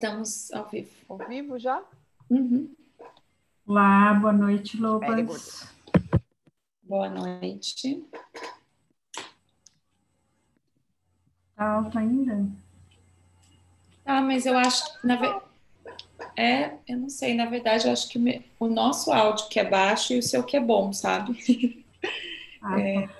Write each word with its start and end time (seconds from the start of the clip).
Estamos 0.00 0.52
ao 0.52 0.64
vivo. 0.68 0.90
Ao 1.08 1.18
vivo 1.18 1.58
já? 1.58 1.82
Uhum. 2.30 2.72
Olá, 3.66 4.14
boa 4.14 4.32
noite, 4.32 4.76
Lobas. 4.80 5.66
Boa 6.84 7.10
noite. 7.10 8.04
Tá 11.56 11.68
alto 11.68 11.98
ainda? 11.98 12.46
Ah, 14.06 14.22
mas 14.22 14.46
eu 14.46 14.56
acho 14.56 15.00
que 15.00 15.04
na 15.08 15.16
ve... 15.16 15.26
é, 16.36 16.78
eu 16.86 16.96
não 16.96 17.08
sei, 17.08 17.34
na 17.34 17.46
verdade 17.46 17.88
eu 17.88 17.92
acho 17.92 18.08
que 18.08 18.20
me... 18.20 18.44
o 18.60 18.68
nosso 18.68 19.10
áudio 19.10 19.48
que 19.48 19.58
é 19.58 19.68
baixo 19.68 20.12
e 20.12 20.20
o 20.20 20.22
seu 20.22 20.44
que 20.44 20.56
é 20.56 20.60
bom, 20.60 20.92
sabe? 20.92 21.84
Ah, 22.62 22.80
É, 22.80 23.06
tá. 23.06 23.14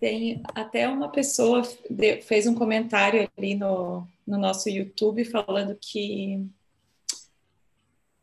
Tem 0.00 0.42
até 0.54 0.88
uma 0.88 1.10
pessoa 1.10 1.62
fez 2.22 2.46
um 2.46 2.54
comentário 2.54 3.30
ali 3.36 3.54
no, 3.54 4.06
no 4.26 4.38
nosso 4.38 4.68
YouTube 4.68 5.24
falando 5.24 5.76
que, 5.80 6.46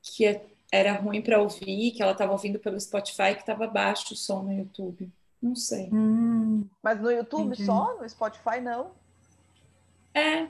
que 0.01 0.25
é- 0.25 0.45
era 0.71 0.93
ruim 0.93 1.21
para 1.21 1.39
ouvir, 1.41 1.91
que 1.91 2.01
ela 2.01 2.13
estava 2.13 2.31
ouvindo 2.31 2.57
pelo 2.59 2.79
Spotify, 2.79 3.33
que 3.33 3.41
estava 3.41 3.67
baixo 3.67 4.13
o 4.13 4.17
som 4.17 4.43
no 4.43 4.53
YouTube. 4.53 5.11
Não 5.41 5.55
sei. 5.55 5.89
Hum, 5.91 6.65
Mas 6.81 6.99
no 7.01 7.11
YouTube 7.11 7.47
Entendi. 7.53 7.65
só? 7.65 7.97
No 7.99 8.07
Spotify 8.07 8.61
não? 8.61 8.91
É, 10.13 10.47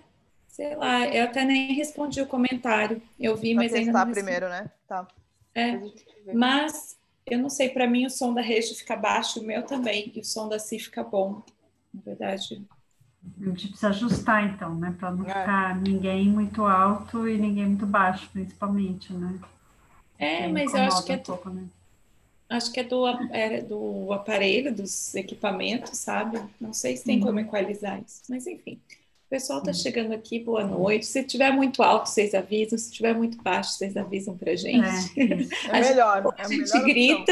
sei 0.47 0.75
lá, 0.75 1.07
eu 1.07 1.23
até 1.25 1.43
nem 1.45 1.73
respondi 1.73 2.21
o 2.21 2.27
comentário. 2.27 3.01
Eu 3.19 3.35
vi, 3.35 3.53
Pra 3.53 3.63
mas 3.63 3.73
ainda 3.73 3.91
não 3.91 3.99
respondi. 3.99 4.15
primeiro, 4.19 4.49
né? 4.49 4.69
Tá. 4.87 5.07
É, 5.55 5.79
mas 6.33 6.97
eu 7.25 7.39
não 7.39 7.49
sei, 7.49 7.69
para 7.69 7.87
mim 7.87 8.05
o 8.05 8.09
som 8.09 8.33
da 8.33 8.41
rede 8.41 8.73
fica 8.75 8.95
baixo, 8.95 9.39
o 9.39 9.43
meu 9.43 9.63
também, 9.65 10.11
e 10.15 10.19
o 10.19 10.23
som 10.25 10.47
da 10.49 10.59
Si 10.59 10.77
fica 10.79 11.03
bom. 11.03 11.41
Na 11.93 12.01
verdade, 12.01 12.65
a 13.41 13.45
gente 13.49 13.67
precisa 13.69 13.89
ajustar 13.89 14.45
então, 14.53 14.75
né? 14.75 14.95
Para 14.99 15.11
não 15.11 15.25
É. 15.25 15.29
ficar 15.29 15.75
ninguém 15.81 16.29
muito 16.29 16.63
alto 16.65 17.27
e 17.27 17.37
ninguém 17.37 17.67
muito 17.67 17.85
baixo, 17.85 18.29
principalmente, 18.31 19.13
né? 19.13 19.39
é, 20.17 20.47
mas 20.47 20.73
eu 20.73 20.81
acho 20.81 21.03
que 21.03 21.11
é 21.11 21.17
um 21.17 21.19
pouco, 21.19 21.49
né? 21.49 21.67
Acho 22.49 22.71
que 22.73 22.79
é 22.81 22.83
do, 22.83 23.07
é 23.31 23.61
do 23.61 24.11
aparelho, 24.11 24.75
dos 24.75 25.15
equipamentos, 25.15 25.97
sabe? 25.97 26.41
Não 26.59 26.73
sei 26.73 26.97
se 26.97 27.05
tem 27.05 27.17
Uhum. 27.19 27.23
como 27.23 27.39
equalizar 27.39 28.01
isso. 28.05 28.23
Mas 28.29 28.45
enfim, 28.45 28.81
o 29.25 29.29
pessoal 29.29 29.63
tá 29.63 29.71
chegando 29.71 30.11
aqui, 30.13 30.39
boa 30.39 30.65
noite. 30.65 31.05
Se 31.05 31.23
tiver 31.23 31.51
muito 31.51 31.81
alto, 31.81 32.09
vocês 32.09 32.33
avisam. 32.35 32.77
Se 32.77 32.91
tiver 32.91 33.13
muito 33.15 33.41
baixo, 33.41 33.71
vocês 33.71 33.95
avisam 33.95 34.37
pra 34.37 34.55
gente. 34.55 34.85
É. 34.85 35.11
É 35.71 35.81
melhor. 35.81 36.29
É 36.37 36.43
a 36.43 36.45
a 36.45 36.49
gente 36.49 36.59
melhor 36.73 36.81
opção. 36.81 37.25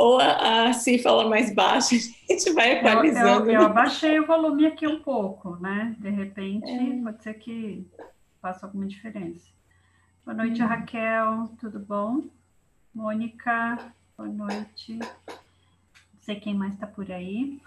Ou 0.00 0.20
a, 0.20 0.68
a 0.68 0.72
Si 0.72 0.96
fala 0.98 1.28
mais 1.28 1.52
baixo, 1.52 1.94
a 2.30 2.32
gente 2.32 2.52
vai 2.52 2.68
Eu, 2.70 2.74
eu, 2.74 2.78
equalizando. 2.78 3.50
eu 3.50 3.62
abaixei 3.66 4.20
o 4.20 4.26
volume 4.26 4.64
aqui 4.66 4.86
um 4.86 5.00
pouco, 5.02 5.56
né? 5.56 5.96
De 5.98 6.08
repente, 6.08 6.70
É. 6.70 7.02
pode 7.02 7.22
ser 7.22 7.34
que 7.34 7.84
faça 8.40 8.64
alguma 8.66 8.86
diferença. 8.86 9.48
Boa 10.24 10.36
noite, 10.36 10.62
Hum. 10.62 10.66
Raquel, 10.66 11.50
tudo 11.58 11.80
bom? 11.80 12.22
Mônica, 12.94 13.92
boa 14.16 14.28
noite. 14.28 14.98
Não 14.98 16.20
sei 16.20 16.36
quem 16.38 16.54
mais 16.54 16.74
está 16.74 16.86
por 16.86 17.10
aí. 17.10 17.60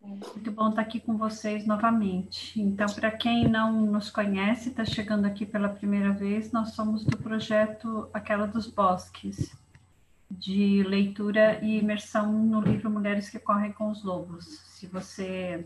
Muito 0.00 0.52
bom 0.52 0.68
estar 0.68 0.82
aqui 0.82 1.00
com 1.00 1.16
vocês 1.16 1.66
novamente. 1.66 2.60
Então, 2.60 2.86
para 2.94 3.10
quem 3.10 3.48
não 3.48 3.72
nos 3.72 4.08
conhece, 4.08 4.68
está 4.68 4.84
chegando 4.84 5.24
aqui 5.26 5.44
pela 5.44 5.68
primeira 5.68 6.12
vez, 6.12 6.52
nós 6.52 6.70
somos 6.70 7.04
do 7.04 7.16
projeto 7.16 8.08
Aquela 8.14 8.46
dos 8.46 8.68
Bosques, 8.68 9.52
de 10.30 10.82
leitura 10.82 11.64
e 11.64 11.78
imersão 11.78 12.32
no 12.32 12.60
livro 12.60 12.90
Mulheres 12.90 13.30
que 13.30 13.38
Correm 13.38 13.72
com 13.72 13.90
os 13.90 14.02
Lobos. 14.02 14.44
Se 14.44 14.86
você 14.86 15.64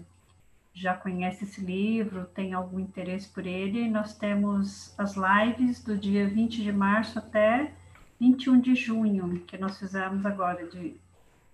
já 0.72 0.94
conhece 0.94 1.44
esse 1.44 1.61
livro, 1.61 2.27
tem 2.27 2.53
algum 2.53 2.78
interesse 2.78 3.28
por 3.28 3.47
ele, 3.47 3.88
nós 3.88 4.16
temos 4.16 4.94
as 4.98 5.14
lives 5.16 5.83
do 5.83 5.97
dia 5.97 6.28
20 6.28 6.62
de 6.62 6.72
março 6.72 7.19
até 7.19 7.72
21 8.20 8.61
de 8.61 8.75
junho, 8.75 9.41
que 9.47 9.56
nós 9.58 9.78
fizemos 9.78 10.25
agora, 10.27 10.66
de, 10.69 10.94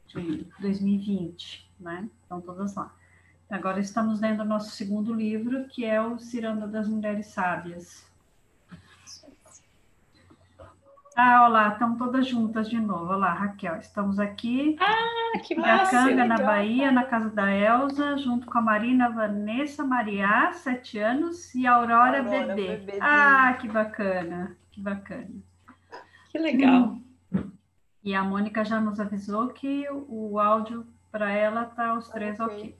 de 0.08 0.46
2020, 0.60 1.70
né? 1.78 2.08
Estão 2.22 2.40
todas 2.40 2.74
lá. 2.74 2.92
Agora 3.48 3.78
estamos 3.78 4.20
lendo 4.20 4.40
o 4.40 4.44
nosso 4.44 4.70
segundo 4.70 5.14
livro, 5.14 5.68
que 5.68 5.84
é 5.84 6.02
o 6.02 6.18
Ciranda 6.18 6.66
das 6.66 6.88
Mulheres 6.88 7.28
Sábias. 7.28 8.04
Ah, 11.18 11.46
olá, 11.48 11.68
estão 11.70 11.96
todas 11.96 12.26
juntas 12.28 12.68
de 12.68 12.78
novo. 12.78 13.10
Olá, 13.10 13.32
Raquel, 13.32 13.76
estamos 13.76 14.18
aqui 14.18 14.76
Ah, 14.78 15.38
que 15.38 15.54
na 15.54 15.78
massa! 15.78 15.90
Canga, 15.90 16.26
na. 16.26 16.36
Bahia, 16.36 16.92
na 16.92 17.04
casa 17.04 17.30
da 17.30 17.50
Elza, 17.50 18.18
junto 18.18 18.46
com 18.46 18.58
a 18.58 18.60
Marina 18.60 19.08
Vanessa 19.08 19.82
Maria, 19.82 20.52
sete 20.52 20.98
anos, 20.98 21.54
e 21.54 21.66
a 21.66 21.72
Aurora, 21.72 22.18
Aurora, 22.18 22.54
bebê. 22.54 22.98
Ah, 23.00 23.56
que 23.58 23.66
bacana, 23.66 24.54
que 24.70 24.78
bacana. 24.82 25.30
Que 26.30 26.38
legal. 26.38 26.98
E 28.04 28.14
a 28.14 28.22
Mônica 28.22 28.62
já 28.62 28.78
nos 28.78 29.00
avisou 29.00 29.48
que 29.48 29.88
o, 29.88 30.32
o 30.32 30.38
áudio 30.38 30.86
para 31.10 31.32
ela 31.32 31.64
tá 31.64 31.94
os 31.94 32.10
três 32.10 32.38
Ok. 32.38 32.56
ok. 32.58 32.76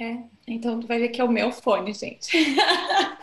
É, 0.00 0.24
então 0.48 0.80
tu 0.80 0.88
vai 0.88 0.98
ver 0.98 1.10
que 1.10 1.20
é 1.20 1.24
o 1.24 1.28
meu 1.30 1.52
fone, 1.52 1.92
gente. 1.92 2.30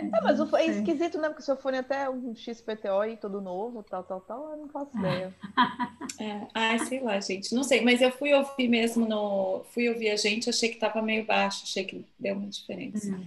É, 0.00 0.20
mas 0.22 0.40
o, 0.40 0.56
é 0.56 0.66
esquisito, 0.66 1.18
né? 1.18 1.28
Porque 1.28 1.42
o 1.42 1.44
seu 1.44 1.56
fone 1.56 1.76
é 1.76 1.80
até 1.80 2.08
um 2.10 2.34
XPTO 2.34 3.04
e 3.10 3.16
todo 3.16 3.40
novo, 3.40 3.82
tal, 3.82 4.02
tal, 4.02 4.20
tal, 4.20 4.50
eu 4.52 4.56
não 4.58 4.68
faço 4.68 4.96
ideia. 4.98 5.34
É, 6.20 6.46
ai, 6.52 6.78
sei 6.80 7.00
lá, 7.00 7.20
gente. 7.20 7.54
Não 7.54 7.62
sei, 7.62 7.80
mas 7.84 8.00
eu 8.00 8.10
fui 8.10 8.32
ouvir 8.34 8.66
mesmo 8.66 9.06
no. 9.06 9.62
Fui 9.70 9.88
ouvir 9.88 10.10
a 10.10 10.16
gente, 10.16 10.50
achei 10.50 10.68
que 10.70 10.76
tava 10.78 11.00
meio 11.00 11.24
baixo, 11.24 11.62
achei 11.62 11.84
que 11.84 12.04
deu 12.18 12.34
uma 12.34 12.46
diferença. 12.48 13.08
Hum, 13.14 13.24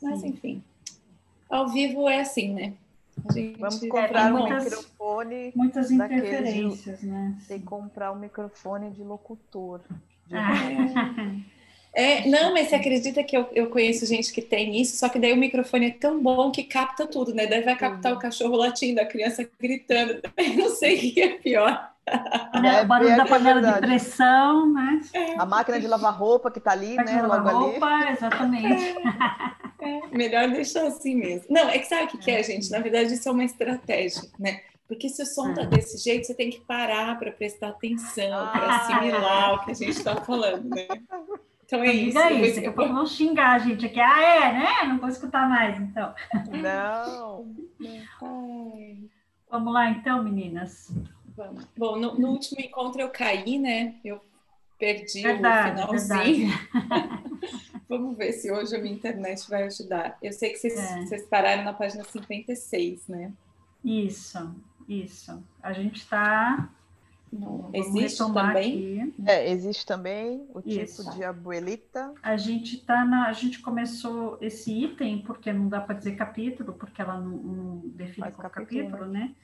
Mas 0.00 0.20
sim. 0.20 0.28
enfim. 0.28 0.62
Ao 1.50 1.66
vivo 1.68 2.08
é 2.08 2.20
assim, 2.20 2.52
né? 2.54 2.74
A 3.28 3.32
gente 3.32 3.58
Vamos 3.58 3.80
comprar 3.88 4.32
um 4.32 4.38
muitas- 4.38 4.64
microfone, 4.64 5.52
Muitas 5.56 5.90
Daqueles 5.90 6.22
de- 6.22 6.28
interferências, 6.28 7.02
né? 7.02 7.36
tem 7.48 7.58
que 7.58 7.66
comprar 7.66 8.12
um 8.12 8.16
microfone 8.20 8.90
de 8.92 9.02
locutor. 9.02 9.80
De 10.28 10.36
Ah. 10.36 10.46
É, 12.00 12.28
não, 12.28 12.52
mas 12.52 12.68
você 12.68 12.76
acredita 12.76 13.24
que 13.24 13.36
eu, 13.36 13.48
eu 13.52 13.68
conheço 13.70 14.06
gente 14.06 14.32
que 14.32 14.40
tem 14.40 14.80
isso, 14.80 14.96
só 14.96 15.08
que 15.08 15.18
daí 15.18 15.32
o 15.32 15.36
microfone 15.36 15.86
é 15.86 15.90
tão 15.90 16.22
bom 16.22 16.50
que 16.52 16.62
capta 16.62 17.06
tudo, 17.08 17.34
né? 17.34 17.46
Daí 17.48 17.62
vai 17.62 17.74
captar 17.76 18.12
Uhum. 18.12 18.18
o 18.18 18.20
cachorro 18.20 18.54
latindo, 18.56 19.00
a 19.00 19.04
criança 19.04 19.48
gritando. 19.60 20.20
Eu 20.38 20.54
não 20.54 20.68
sei 20.70 20.96
o 20.96 21.00
que 21.00 21.20
é 21.20 21.28
pior. 21.38 21.90
Olha, 22.54 22.68
É, 22.68 22.82
o 22.82 22.86
barulho 22.86 23.16
da 23.16 23.24
pior 23.24 23.26
que 23.26 23.32
é 23.34 23.36
panela 23.52 23.72
de 23.72 23.80
pressão, 23.80 24.72
né? 24.72 25.00
A 25.38 25.44
máquina 25.44 25.80
de 25.80 25.88
lavar 25.88 26.16
roupa 26.16 26.52
que 26.52 26.60
tá 26.60 26.70
ali, 26.70 26.94
Pode 26.94 27.12
né? 27.12 27.20
lavar 27.20 27.52
Logo 27.52 27.64
ali. 27.64 27.70
roupa, 27.72 28.10
exatamente. 28.12 28.94
É, 29.80 30.00
melhor 30.16 30.48
deixar 30.50 30.86
assim 30.86 31.16
mesmo. 31.16 31.46
Não, 31.50 31.68
é 31.68 31.78
que 31.78 31.86
sabe 31.86 32.04
o 32.04 32.08
que, 32.08 32.18
que 32.18 32.30
é, 32.30 32.42
gente? 32.44 32.70
Na 32.70 32.78
verdade, 32.78 33.12
isso 33.12 33.28
é 33.28 33.32
uma 33.32 33.44
estratégia, 33.44 34.22
né? 34.38 34.60
Porque 34.86 35.08
se 35.08 35.20
o 35.22 35.26
som 35.26 35.52
tá 35.52 35.62
É. 35.62 35.66
desse 35.66 35.98
jeito, 35.98 36.26
você 36.28 36.34
tem 36.34 36.48
que 36.48 36.60
parar 36.60 37.18
para 37.18 37.30
prestar 37.32 37.68
atenção, 37.70 38.48
para 38.52 38.66
Ah. 38.66 38.76
assimilar 38.76 39.54
o 39.54 39.64
que 39.64 39.70
a 39.72 39.74
gente 39.74 39.90
está 39.98 40.14
falando, 40.16 40.68
né? 40.70 40.86
Então 41.68 41.84
é 41.84 41.92
isso. 41.92 42.16
diga 42.18 42.30
Eu- 42.32 42.44
isso, 42.46 42.54
daqui 42.56 42.66
a 42.68 42.72
pouco 42.72 42.94
vão 42.94 43.06
xingar 43.06 43.52
a 43.52 43.58
gente 43.58 43.84
aqui. 43.84 44.00
Ah, 44.00 44.22
é, 44.22 44.52
né? 44.54 44.68
Não 44.88 44.98
vou 44.98 45.08
escutar 45.10 45.46
mais, 45.48 45.78
então. 45.78 46.14
Não. 46.62 47.54
Vamos 49.50 49.72
lá, 49.72 49.90
então, 49.90 50.22
meninas. 50.22 50.90
vamos. 51.36 51.64
Bom, 51.76 51.96
no, 51.96 52.18
no 52.18 52.28
último 52.30 52.60
encontro 52.60 53.00
eu 53.00 53.08
caí, 53.10 53.58
né? 53.58 53.94
Eu 54.04 54.20
perdi 54.78 55.22
Verdade, 55.22 55.82
o 55.82 55.86
finalzinho. 55.86 56.50
Vamos 57.88 58.16
ver 58.18 58.32
se 58.32 58.50
hoje 58.52 58.76
a 58.76 58.78
minha 58.78 58.94
internet 58.94 59.48
vai 59.48 59.62
ajudar. 59.64 60.18
Eu 60.22 60.32
sei 60.32 60.50
que 60.50 60.56
vocês, 60.58 60.78
É. 60.78 61.00
vocês 61.02 61.26
pararam 61.26 61.64
na 61.64 61.72
página 61.72 62.04
56, 62.04 63.08
né? 63.08 63.32
Isso, 63.84 64.54
isso. 64.86 65.42
A 65.62 65.72
gente 65.72 65.96
está. 65.96 66.68
Não, 67.32 67.70
existe 67.72 68.18
também? 68.18 69.02
aqui. 69.02 69.14
É, 69.26 69.50
existe 69.50 69.86
também 69.86 70.46
o 70.54 70.62
tipo 70.62 70.82
Isso. 70.82 71.10
de 71.14 71.24
abuelita. 71.24 72.12
A 72.22 72.36
gente 72.36 72.78
tá 72.78 73.04
na, 73.04 73.26
a 73.26 73.32
gente 73.32 73.60
começou 73.60 74.38
esse 74.40 74.72
item 74.72 75.22
porque 75.22 75.52
não 75.52 75.68
dá 75.68 75.80
para 75.80 75.94
dizer 75.94 76.16
capítulo, 76.16 76.72
porque 76.72 77.02
ela 77.02 77.20
não, 77.20 77.36
não 77.36 77.78
define 77.88 78.20
Faz 78.20 78.34
qual 78.34 78.50
capítulo, 78.50 78.90
capítulo, 78.90 79.10
né? 79.10 79.34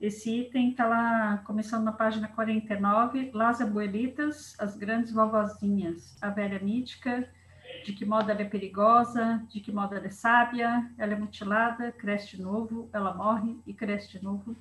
Esse 0.00 0.42
item 0.42 0.70
está 0.70 0.86
lá 0.86 1.38
começando 1.38 1.82
na 1.82 1.92
página 1.92 2.28
49, 2.28 3.32
Las 3.34 3.60
Abuelitas, 3.60 4.54
as 4.58 4.76
grandes 4.76 5.12
vovozinhas, 5.12 6.16
a 6.20 6.30
velha 6.30 6.60
mítica, 6.60 7.28
de 7.84 7.92
que 7.92 8.04
modo 8.04 8.30
ela 8.30 8.42
é 8.42 8.44
perigosa, 8.44 9.42
de 9.48 9.60
que 9.60 9.72
modo 9.72 9.94
ela 9.96 10.06
é 10.06 10.10
sábia, 10.10 10.88
ela 10.96 11.14
é 11.14 11.16
mutilada, 11.16 11.90
cresce 11.90 12.36
de 12.36 12.42
novo, 12.42 12.88
ela 12.92 13.12
morre 13.12 13.56
e 13.66 13.74
cresce 13.74 14.10
de 14.10 14.22
novo. 14.22 14.56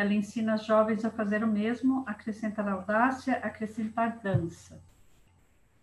Ela 0.00 0.14
ensina 0.14 0.54
as 0.54 0.64
jovens 0.64 1.04
a 1.04 1.10
fazer 1.10 1.44
o 1.44 1.46
mesmo, 1.46 2.04
acrescentar 2.06 2.66
audácia, 2.66 3.34
acrescentar 3.42 4.18
dança. 4.22 4.80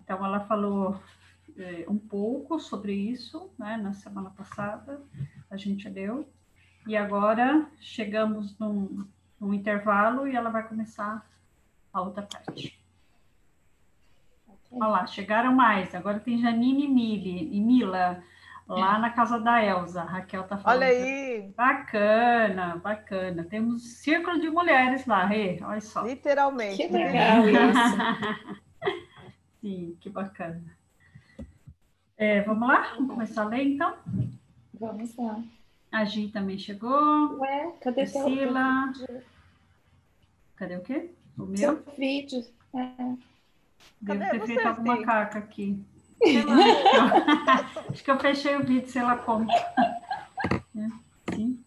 Então, 0.02 0.26
ela 0.26 0.40
falou 0.40 1.00
eh, 1.56 1.86
um 1.88 2.00
pouco 2.00 2.60
sobre 2.60 2.94
isso, 2.94 3.48
né, 3.60 3.78
na 3.78 3.94
semana 3.94 4.32
passada, 4.32 5.00
a 5.52 5.56
gente 5.56 5.88
leu, 5.88 6.28
e 6.88 6.98
agora 6.98 7.70
chegamos 7.80 8.58
num, 8.58 9.06
num 9.40 9.54
intervalo 9.54 10.28
e 10.28 10.36
ela 10.36 10.50
vai 10.50 10.68
começar 10.68 11.24
a 11.94 12.02
outra 12.02 12.24
parte. 12.24 12.76
Olha 14.72 14.88
lá, 14.88 15.06
chegaram 15.06 15.54
mais. 15.54 15.94
Agora 15.94 16.20
tem 16.20 16.42
Janine 16.42 16.86
e 16.86 16.88
Mili, 16.88 17.56
e 17.56 17.62
Mila. 17.62 18.24
Lá 18.68 19.00
na 19.00 19.10
casa 19.10 19.40
da 19.40 19.64
Elza. 19.64 20.02
A 20.02 20.06
Raquel 20.06 20.44
tá 20.44 20.58
falando. 20.58 20.82
Olha 20.82 20.88
aí! 20.88 21.54
Bacana, 21.56 22.76
bacana. 22.78 23.44
Temos 23.44 23.84
círculo 23.84 24.40
de 24.40 24.50
mulheres 24.50 25.06
lá, 25.06 25.26
Rê, 25.26 25.60
olha 25.64 25.82
só. 25.82 26.04
Literalmente. 26.06 26.78
Que 26.78 26.88
legal 26.88 27.44
isso. 27.50 28.98
Sim, 29.62 29.98
que 30.00 30.10
bacana. 30.10 30.64
É, 32.18 32.42
vamos 32.42 32.68
lá? 32.68 32.94
Vamos 32.96 33.12
começar 33.14 33.44
a 33.44 33.46
ler, 33.46 33.64
então? 33.64 33.94
Vamos 34.80 35.16
lá. 35.18 35.40
A 35.92 36.04
Gi 36.04 36.28
também 36.30 36.58
chegou. 36.58 37.38
Ué, 37.40 37.72
cadê 37.82 38.02
Priscila. 38.02 38.92
teu 38.94 39.06
vídeo? 39.08 39.24
Cadê 40.56 40.76
o 40.76 40.82
quê? 40.82 41.12
O 41.38 41.46
meu? 41.46 41.58
Seu 41.58 41.84
vídeo. 41.98 42.44
É. 42.76 42.88
Devo 44.02 44.20
Cadê 44.20 44.30
ter 44.32 44.40
você, 44.40 44.46
feito 44.48 44.68
alguma 44.68 44.98
Fê? 44.98 45.04
caca 45.06 45.40
aqui. 45.40 45.80
Sei 46.24 46.44
lá, 46.44 46.56
acho 47.92 48.04
que 48.04 48.12
eu 48.12 48.20
fechei 48.20 48.56
o 48.56 48.64
vídeo, 48.64 48.90
sei 48.90 49.02
lá 49.04 49.18
como. 49.18 49.50
É, 49.52 50.88
Sim. 51.36 51.60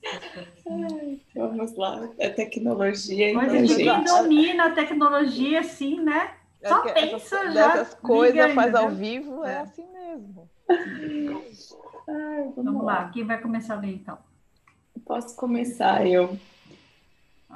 Ai, 0.68 1.20
Vamos 1.34 1.76
lá. 1.76 2.08
É 2.18 2.28
tecnologia, 2.30 3.34
Coisa 3.34 3.56
então, 3.58 3.62
de 3.62 3.74
gente. 3.84 3.84
quem 3.84 4.04
domina 4.04 4.66
a 4.66 4.70
tecnologia, 4.72 5.60
assim, 5.60 6.00
né? 6.00 6.32
Só 6.66 6.84
É 6.88 6.92
pensa, 6.92 7.16
essas, 7.16 7.54
já 7.54 7.68
dessas 7.76 7.94
coisas 7.94 8.52
faz 8.54 8.74
ao 8.74 8.90
vivo, 8.90 9.44
é, 9.44 9.52
É. 9.52 9.58
assim 9.60 9.86
mesmo. 9.92 10.48
Ai, 10.68 12.42
vamos, 12.42 12.54
Vamos 12.56 12.84
lá. 12.84 13.00
lá, 13.02 13.08
quem 13.10 13.24
vai 13.24 13.40
começar 13.40 13.74
a 13.74 13.80
ler 13.80 13.94
então? 13.94 14.18
Posso 15.04 15.34
começar 15.36 16.06
eu. 16.06 16.36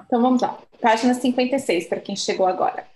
Então 0.07 0.21
vamos 0.23 0.41
lá. 0.43 0.59
Página 0.81 1.15
56, 1.15 1.87
para 1.87 2.01
quem 2.01 2.17
chegou 2.17 2.47
agora. 2.47 2.87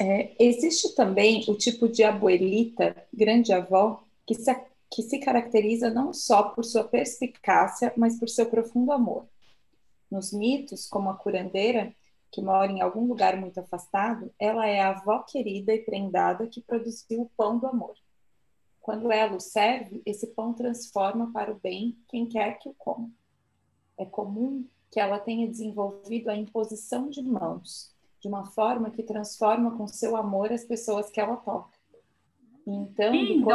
É, 0.00 0.34
existe 0.38 0.94
também 0.94 1.44
o 1.46 1.54
tipo 1.54 1.86
de 1.86 2.02
abuelita, 2.02 2.96
grande 3.12 3.52
avó, 3.52 4.02
que 4.26 4.34
se, 4.34 4.50
que 4.90 5.02
se 5.02 5.18
caracteriza 5.18 5.90
não 5.90 6.14
só 6.14 6.44
por 6.44 6.64
sua 6.64 6.84
perspicácia, 6.84 7.92
mas 7.98 8.18
por 8.18 8.26
seu 8.26 8.46
profundo 8.46 8.92
amor. 8.92 9.28
Nos 10.10 10.32
mitos, 10.32 10.88
como 10.88 11.10
a 11.10 11.14
curandeira, 11.14 11.94
que 12.32 12.40
mora 12.40 12.72
em 12.72 12.80
algum 12.80 13.06
lugar 13.06 13.36
muito 13.36 13.60
afastado, 13.60 14.32
ela 14.38 14.66
é 14.66 14.80
a 14.80 14.88
avó 14.88 15.18
querida 15.18 15.74
e 15.74 15.84
prendada 15.84 16.46
que 16.46 16.62
produziu 16.62 17.20
o 17.20 17.30
pão 17.36 17.58
do 17.58 17.66
amor. 17.66 17.94
Quando 18.80 19.12
ela 19.12 19.36
o 19.36 19.40
serve, 19.40 20.00
esse 20.06 20.28
pão 20.28 20.54
transforma 20.54 21.30
para 21.30 21.52
o 21.52 21.60
bem 21.60 21.94
quem 22.08 22.26
quer 22.26 22.58
que 22.58 22.70
o 22.70 22.74
coma. 22.74 23.10
É 23.98 24.06
comum 24.06 24.64
que 24.90 24.98
ela 24.98 25.18
tenha 25.18 25.46
desenvolvido 25.46 26.30
a 26.30 26.36
imposição 26.36 27.10
de 27.10 27.22
mãos, 27.22 27.94
de 28.20 28.28
uma 28.28 28.44
forma 28.44 28.90
que 28.90 29.02
transforma 29.02 29.76
com 29.76 29.86
seu 29.88 30.16
amor 30.16 30.52
as 30.52 30.64
pessoas 30.64 31.10
que 31.10 31.20
ela 31.20 31.36
toca. 31.36 31.78
Então, 32.66 33.10
do 33.10 33.16
Lindo! 33.16 33.50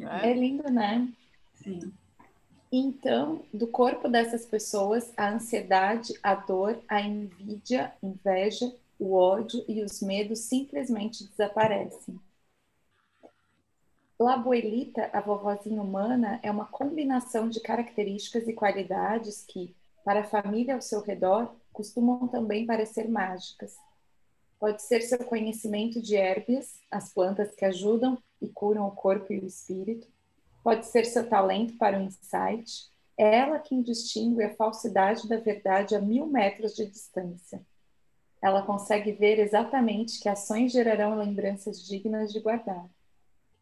É. 0.00 0.30
é 0.30 0.34
lindo, 0.34 0.70
né? 0.70 1.12
Sim. 1.54 1.92
Então, 2.72 3.44
do 3.52 3.66
corpo 3.66 4.08
dessas 4.08 4.46
pessoas, 4.46 5.12
a 5.16 5.30
ansiedade, 5.30 6.14
a 6.22 6.34
dor, 6.34 6.80
a 6.88 7.00
envidia, 7.02 7.92
inveja, 8.02 8.72
o 8.98 9.14
ódio 9.14 9.64
e 9.68 9.82
os 9.82 10.00
medos 10.00 10.40
simplesmente 10.40 11.28
desaparecem. 11.28 12.18
La 14.18 14.34
abuelita, 14.34 15.10
a 15.12 15.20
vovozinha 15.20 15.82
humana, 15.82 16.38
é 16.42 16.50
uma 16.50 16.66
combinação 16.66 17.48
de 17.48 17.58
características 17.58 18.46
e 18.46 18.52
qualidades 18.52 19.44
que, 19.48 19.74
para 20.04 20.20
a 20.20 20.24
família 20.24 20.74
ao 20.74 20.82
seu 20.82 21.00
redor, 21.00 21.54
costumam 21.80 22.28
também 22.28 22.66
parecer 22.66 23.08
mágicas. 23.08 23.74
Pode 24.58 24.82
ser 24.82 25.00
seu 25.00 25.18
conhecimento 25.24 26.02
de 26.02 26.14
hérbias, 26.14 26.78
as 26.90 27.10
plantas 27.10 27.54
que 27.54 27.64
ajudam 27.64 28.18
e 28.38 28.48
curam 28.48 28.86
o 28.86 28.90
corpo 28.90 29.32
e 29.32 29.38
o 29.38 29.46
espírito. 29.46 30.06
Pode 30.62 30.84
ser 30.86 31.06
seu 31.06 31.26
talento 31.26 31.78
para 31.78 31.98
o 31.98 32.02
insight. 32.02 32.90
É 33.16 33.38
ela 33.38 33.58
quem 33.58 33.80
distingue 33.80 34.44
a 34.44 34.54
falsidade 34.54 35.26
da 35.26 35.38
verdade 35.38 35.94
a 35.94 36.00
mil 36.02 36.26
metros 36.26 36.74
de 36.76 36.84
distância. 36.84 37.62
Ela 38.42 38.60
consegue 38.60 39.12
ver 39.12 39.38
exatamente 39.38 40.20
que 40.20 40.28
ações 40.28 40.72
gerarão 40.72 41.16
lembranças 41.16 41.82
dignas 41.86 42.30
de 42.30 42.40
guardar. 42.40 42.86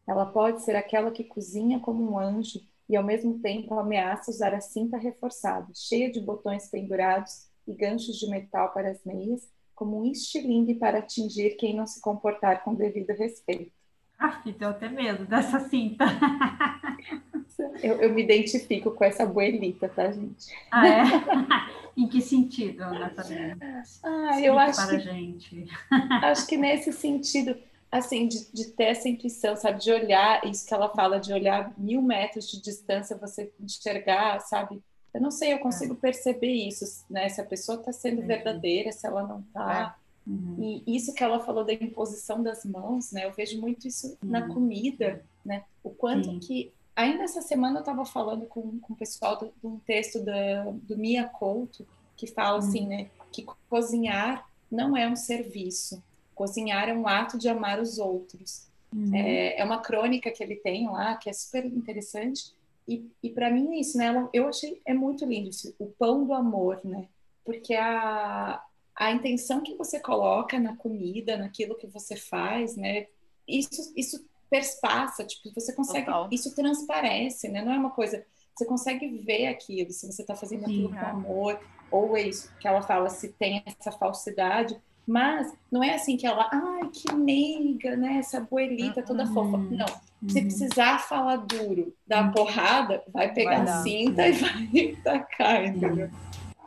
Ela 0.05 0.25
pode 0.25 0.61
ser 0.61 0.75
aquela 0.75 1.11
que 1.11 1.23
cozinha 1.23 1.79
como 1.79 2.03
um 2.03 2.19
anjo 2.19 2.59
e 2.89 2.97
ao 2.97 3.03
mesmo 3.03 3.39
tempo 3.39 3.79
ameaça 3.79 4.29
usar 4.29 4.53
a 4.53 4.59
cinta 4.59 4.97
reforçada, 4.97 5.71
cheia 5.73 6.11
de 6.11 6.19
botões 6.19 6.67
pendurados 6.67 7.48
e 7.69 7.73
ganchos 7.73 8.17
de 8.17 8.29
metal 8.29 8.73
para 8.73 8.89
as 8.89 9.03
meias, 9.05 9.47
como 9.75 10.01
um 10.01 10.11
estilingue 10.11 10.75
para 10.75 10.99
atingir 10.99 11.51
quem 11.51 11.75
não 11.75 11.85
se 11.87 12.01
comportar 12.01 12.63
com 12.63 12.73
devido 12.73 13.11
respeito. 13.11 13.71
Ah, 14.17 14.41
tenho 14.43 14.71
até 14.71 14.89
medo 14.89 15.25
dessa 15.25 15.59
cinta. 15.61 16.05
Eu, 17.83 18.01
eu 18.01 18.13
me 18.13 18.23
identifico 18.23 18.91
com 18.91 19.03
essa 19.03 19.23
abuelita, 19.23 19.89
tá, 19.89 20.11
gente? 20.11 20.47
Ah, 20.71 20.87
é? 20.87 21.03
em 21.95 22.07
que 22.07 22.21
sentido, 22.21 22.79
Natalina? 22.79 23.57
Ah, 24.03 24.39
eu 24.41 24.57
acho 24.57 24.85
para 24.85 24.97
que 24.97 25.03
gente. 25.03 25.67
Acho 26.23 26.47
que 26.47 26.55
nesse 26.55 26.93
sentido, 26.93 27.57
assim, 27.91 28.27
de, 28.27 28.51
de 28.53 28.65
ter 28.71 28.85
essa 28.85 29.09
intuição, 29.09 29.55
sabe, 29.57 29.81
de 29.81 29.91
olhar, 29.91 30.45
isso 30.45 30.65
que 30.65 30.73
ela 30.73 30.89
fala, 30.89 31.19
de 31.19 31.33
olhar 31.33 31.73
mil 31.77 32.01
metros 32.01 32.49
de 32.49 32.61
distância, 32.61 33.17
você 33.17 33.51
enxergar, 33.59 34.39
sabe? 34.41 34.81
Eu 35.13 35.21
não 35.21 35.31
sei, 35.31 35.53
eu 35.53 35.59
consigo 35.59 35.95
perceber 35.95 36.51
isso, 36.51 37.03
né? 37.09 37.27
Se 37.29 37.41
a 37.41 37.45
pessoa 37.45 37.79
está 37.79 37.91
sendo 37.91 38.21
verdadeira, 38.21 38.91
se 38.91 39.05
ela 39.07 39.23
não 39.23 39.39
está. 39.39 39.97
Uhum. 40.27 40.81
E 40.85 40.95
isso 40.95 41.13
que 41.13 41.23
ela 41.23 41.39
falou 41.39 41.63
da 41.65 41.73
imposição 41.73 42.43
das 42.43 42.63
mãos, 42.63 43.11
né? 43.11 43.25
Eu 43.25 43.31
vejo 43.33 43.59
muito 43.59 43.87
isso 43.87 44.15
na 44.21 44.41
Uhum. 44.45 44.53
comida, 44.53 45.23
né? 45.43 45.63
O 45.83 45.89
quanto 45.89 46.39
que. 46.39 46.71
Ainda 46.95 47.23
essa 47.23 47.41
semana 47.41 47.77
eu 47.77 47.79
estava 47.79 48.05
falando 48.05 48.45
com, 48.45 48.77
com 48.79 48.93
o 48.93 48.95
pessoal 48.95 49.37
do- 49.37 49.53
de 49.59 49.65
um 49.67 49.79
texto 49.79 50.19
da, 50.19 50.65
do 50.83 50.97
Mia 50.97 51.23
Couto, 51.25 51.87
que 52.17 52.27
fala 52.27 52.59
Uhum. 52.61 52.67
assim, 52.67 52.85
né? 52.85 53.09
Que 53.31 53.45
cozinhar 53.69 54.45
não 54.69 54.95
é 54.95 55.07
um 55.07 55.15
serviço. 55.15 56.03
Cozinhar 56.35 56.87
é 56.89 56.93
um 56.93 57.07
ato 57.07 57.37
de 57.37 57.47
amar 57.49 57.79
os 57.79 57.97
outros. 57.97 58.67
Uhum. 58.93 59.15
É, 59.15 59.59
é 59.59 59.63
uma 59.63 59.79
crônica 59.79 60.29
que 60.29 60.43
ele 60.43 60.55
tem 60.57 60.87
lá, 60.89 61.15
que 61.15 61.29
é 61.29 61.33
super 61.33 61.65
interessante. 61.65 62.53
E, 62.89 63.07
e 63.21 63.29
para 63.29 63.51
mim 63.51 63.75
é 63.75 63.79
isso, 63.79 63.97
né? 63.97 64.07
Ela- 64.07 64.29
Eu 64.33 64.47
achei 64.47 64.81
é 64.85 64.93
muito 64.93 65.23
lindo 65.25 65.49
isso, 65.49 65.75
o 65.77 65.85
pão 65.85 66.25
do 66.25 66.33
amor, 66.33 66.81
né? 66.83 67.07
Porque 67.45 67.75
a, 67.75 68.61
a 68.95 69.11
intenção 69.11 69.61
que 69.61 69.75
você 69.75 69.99
coloca 69.99 70.59
na 70.59 70.75
comida, 70.75 71.37
naquilo 71.37 71.75
que 71.75 71.85
você 71.87 72.15
faz, 72.15 72.75
né? 72.75 73.05
Isso, 73.47 73.93
isso 73.95 74.25
perspassa, 74.49 75.23
tipo, 75.23 75.53
você 75.53 75.71
consegue, 75.73 76.07
Total. 76.07 76.27
isso 76.31 76.55
transparece, 76.55 77.47
né? 77.49 77.61
Não 77.63 77.71
é 77.71 77.77
uma 77.77 77.91
coisa, 77.91 78.25
você 78.55 78.65
consegue 78.65 79.07
ver 79.19 79.45
aquilo, 79.47 79.91
se 79.91 80.11
você 80.11 80.23
está 80.23 80.35
fazendo 80.35 80.65
Sim, 80.65 80.71
aquilo 80.71 80.89
com 80.89 80.95
é. 80.95 81.09
amor, 81.09 81.59
ou 81.91 82.17
é 82.17 82.23
isso 82.23 82.51
que 82.59 82.67
ela 82.67 82.81
fala, 82.81 83.09
se 83.09 83.29
tem 83.33 83.63
essa 83.65 83.91
falsidade, 83.91 84.79
mas 85.09 85.51
não 85.71 85.83
é 85.83 85.95
assim 85.95 86.15
que 86.15 86.27
ela, 86.27 86.47
ai, 86.53 86.87
que 86.89 87.11
meiga, 87.15 87.95
né? 87.97 88.17
Essa 88.19 88.37
abuelita 88.37 89.01
toda 89.01 89.23
Uhum. 89.25 89.33
fofa. 89.33 89.57
Não, 89.71 89.87
se 90.27 90.39
Uhum. 90.39 90.45
precisar 90.45 90.99
falar 90.99 91.37
duro, 91.37 91.95
dar 92.05 92.27
Uhum. 92.27 92.31
porrada, 92.33 93.03
vai 93.11 93.33
pegar 93.33 93.63
Vai 93.65 93.73
a 93.73 93.83
cinta 93.83 94.27
e 94.27 94.31
vai 94.33 94.95
tacar, 95.03 95.65
entendeu? 95.65 96.09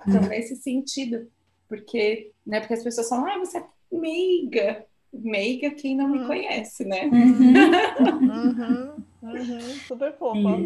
Então, 0.08 0.22
nesse 0.22 0.56
sentido, 0.56 1.30
porque, 1.68 2.32
né, 2.44 2.58
porque 2.58 2.74
as 2.74 2.82
pessoas 2.82 3.08
falam, 3.08 3.26
ai, 3.26 3.38
você 3.38 3.58
é 3.58 3.64
meiga. 3.92 4.84
Meiga 5.12 5.70
quem 5.70 5.94
não 5.96 6.08
me 6.08 6.18
Uhum. 6.18 6.26
conhece, 6.26 6.84
né? 6.84 7.04
Uhum. 7.04 7.52
Uhum, 8.32 9.04
uhum, 9.22 9.60
super 9.86 10.16
fofa. 10.18 10.58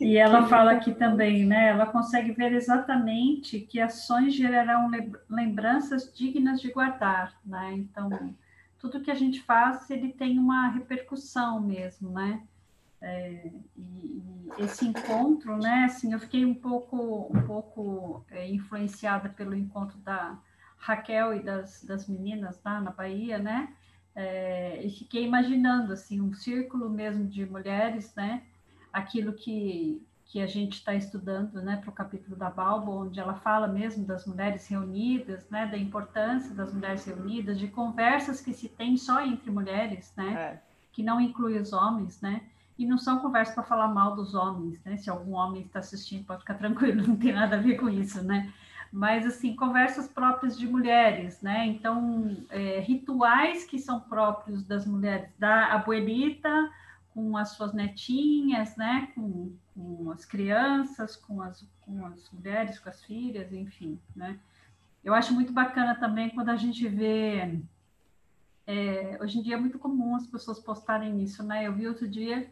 E 0.00 0.16
ela 0.16 0.46
fala 0.46 0.72
aqui 0.72 0.94
também, 0.94 1.44
né? 1.44 1.68
Ela 1.70 1.86
consegue 1.86 2.32
ver 2.32 2.52
exatamente 2.52 3.60
que 3.60 3.80
ações 3.80 4.34
gerarão 4.34 4.88
lem- 4.88 5.12
lembranças 5.28 6.12
dignas 6.14 6.60
de 6.60 6.70
guardar, 6.70 7.36
né? 7.44 7.72
Então, 7.74 8.36
tudo 8.78 9.00
que 9.00 9.10
a 9.10 9.14
gente 9.14 9.42
faz, 9.42 9.90
ele 9.90 10.12
tem 10.12 10.38
uma 10.38 10.68
repercussão 10.68 11.60
mesmo, 11.60 12.10
né? 12.10 12.42
É, 13.00 13.52
e, 13.76 13.80
e 13.80 14.52
esse 14.58 14.86
encontro, 14.86 15.56
né? 15.58 15.84
Assim, 15.84 16.12
eu 16.12 16.20
fiquei 16.20 16.44
um 16.44 16.54
pouco, 16.54 17.28
um 17.36 17.42
pouco 17.46 18.24
é, 18.30 18.48
influenciada 18.48 19.28
pelo 19.30 19.54
encontro 19.54 19.98
da 19.98 20.38
Raquel 20.78 21.34
e 21.34 21.42
das, 21.42 21.84
das 21.84 22.08
meninas 22.08 22.60
lá 22.64 22.80
na 22.80 22.90
Bahia, 22.92 23.38
né? 23.38 23.74
É, 24.14 24.84
e 24.84 24.90
fiquei 24.90 25.24
imaginando 25.24 25.92
assim 25.92 26.20
um 26.20 26.32
círculo 26.34 26.90
mesmo 26.90 27.26
de 27.26 27.46
mulheres, 27.46 28.14
né? 28.16 28.42
Aquilo 28.92 29.32
que, 29.32 30.00
que 30.26 30.40
a 30.40 30.46
gente 30.46 30.74
está 30.74 30.94
estudando 30.94 31.60
né, 31.62 31.76
para 31.76 31.90
o 31.90 31.92
capítulo 31.92 32.36
da 32.36 32.50
Balbo, 32.50 32.92
onde 33.02 33.18
ela 33.18 33.34
fala 33.34 33.66
mesmo 33.66 34.04
das 34.04 34.26
mulheres 34.26 34.66
reunidas, 34.68 35.48
né, 35.50 35.66
da 35.66 35.76
importância 35.78 36.54
das 36.54 36.72
mulheres 36.72 37.04
reunidas, 37.04 37.58
de 37.58 37.68
conversas 37.68 38.40
que 38.40 38.52
se 38.52 38.68
tem 38.68 38.96
só 38.96 39.20
entre 39.24 39.50
mulheres, 39.50 40.12
né, 40.16 40.32
É. 40.34 40.62
que 40.92 41.02
não 41.02 41.20
inclui 41.20 41.58
os 41.58 41.72
homens, 41.72 42.20
né, 42.20 42.42
e 42.78 42.86
não 42.86 42.98
são 42.98 43.18
conversas 43.20 43.54
para 43.54 43.64
falar 43.64 43.88
mal 43.88 44.14
dos 44.14 44.34
homens, 44.34 44.82
né, 44.84 44.96
se 44.96 45.08
algum 45.10 45.32
homem 45.34 45.62
está 45.62 45.78
assistindo 45.78 46.24
pode 46.24 46.40
ficar 46.40 46.54
tranquilo, 46.58 47.06
não 47.06 47.16
tem 47.16 47.32
nada 47.32 47.56
a 47.56 47.60
ver 47.60 47.76
com 47.76 47.88
isso, 47.88 48.22
né, 48.22 48.52
mas 48.92 49.26
assim, 49.26 49.54
conversas 49.56 50.08
próprias 50.08 50.58
de 50.58 50.66
mulheres, 50.66 51.40
né, 51.42 51.66
então, 51.66 52.36
é, 52.50 52.80
rituais 52.80 53.64
que 53.64 53.78
são 53.78 54.00
próprios 54.00 54.62
das 54.64 54.86
mulheres, 54.86 55.28
da 55.38 55.72
abuelita, 55.72 56.70
com 57.18 57.36
as 57.36 57.48
suas 57.50 57.72
netinhas, 57.72 58.76
né? 58.76 59.10
Com, 59.12 59.52
com 59.74 60.12
as 60.12 60.24
crianças, 60.24 61.16
com 61.16 61.42
as, 61.42 61.68
com 61.80 62.06
as 62.06 62.30
mulheres, 62.30 62.78
com 62.78 62.88
as 62.88 63.02
filhas, 63.02 63.52
enfim, 63.52 64.00
né? 64.14 64.38
Eu 65.02 65.12
acho 65.14 65.34
muito 65.34 65.52
bacana 65.52 65.96
também 65.96 66.30
quando 66.30 66.50
a 66.50 66.56
gente 66.56 66.86
vê. 66.86 67.60
É, 68.64 69.18
hoje 69.20 69.38
em 69.38 69.42
dia 69.42 69.56
é 69.56 69.60
muito 69.60 69.80
comum 69.80 70.14
as 70.14 70.28
pessoas 70.28 70.60
postarem 70.60 71.20
isso, 71.20 71.42
né? 71.42 71.66
Eu 71.66 71.74
vi 71.74 71.88
outro 71.88 72.06
dia 72.06 72.48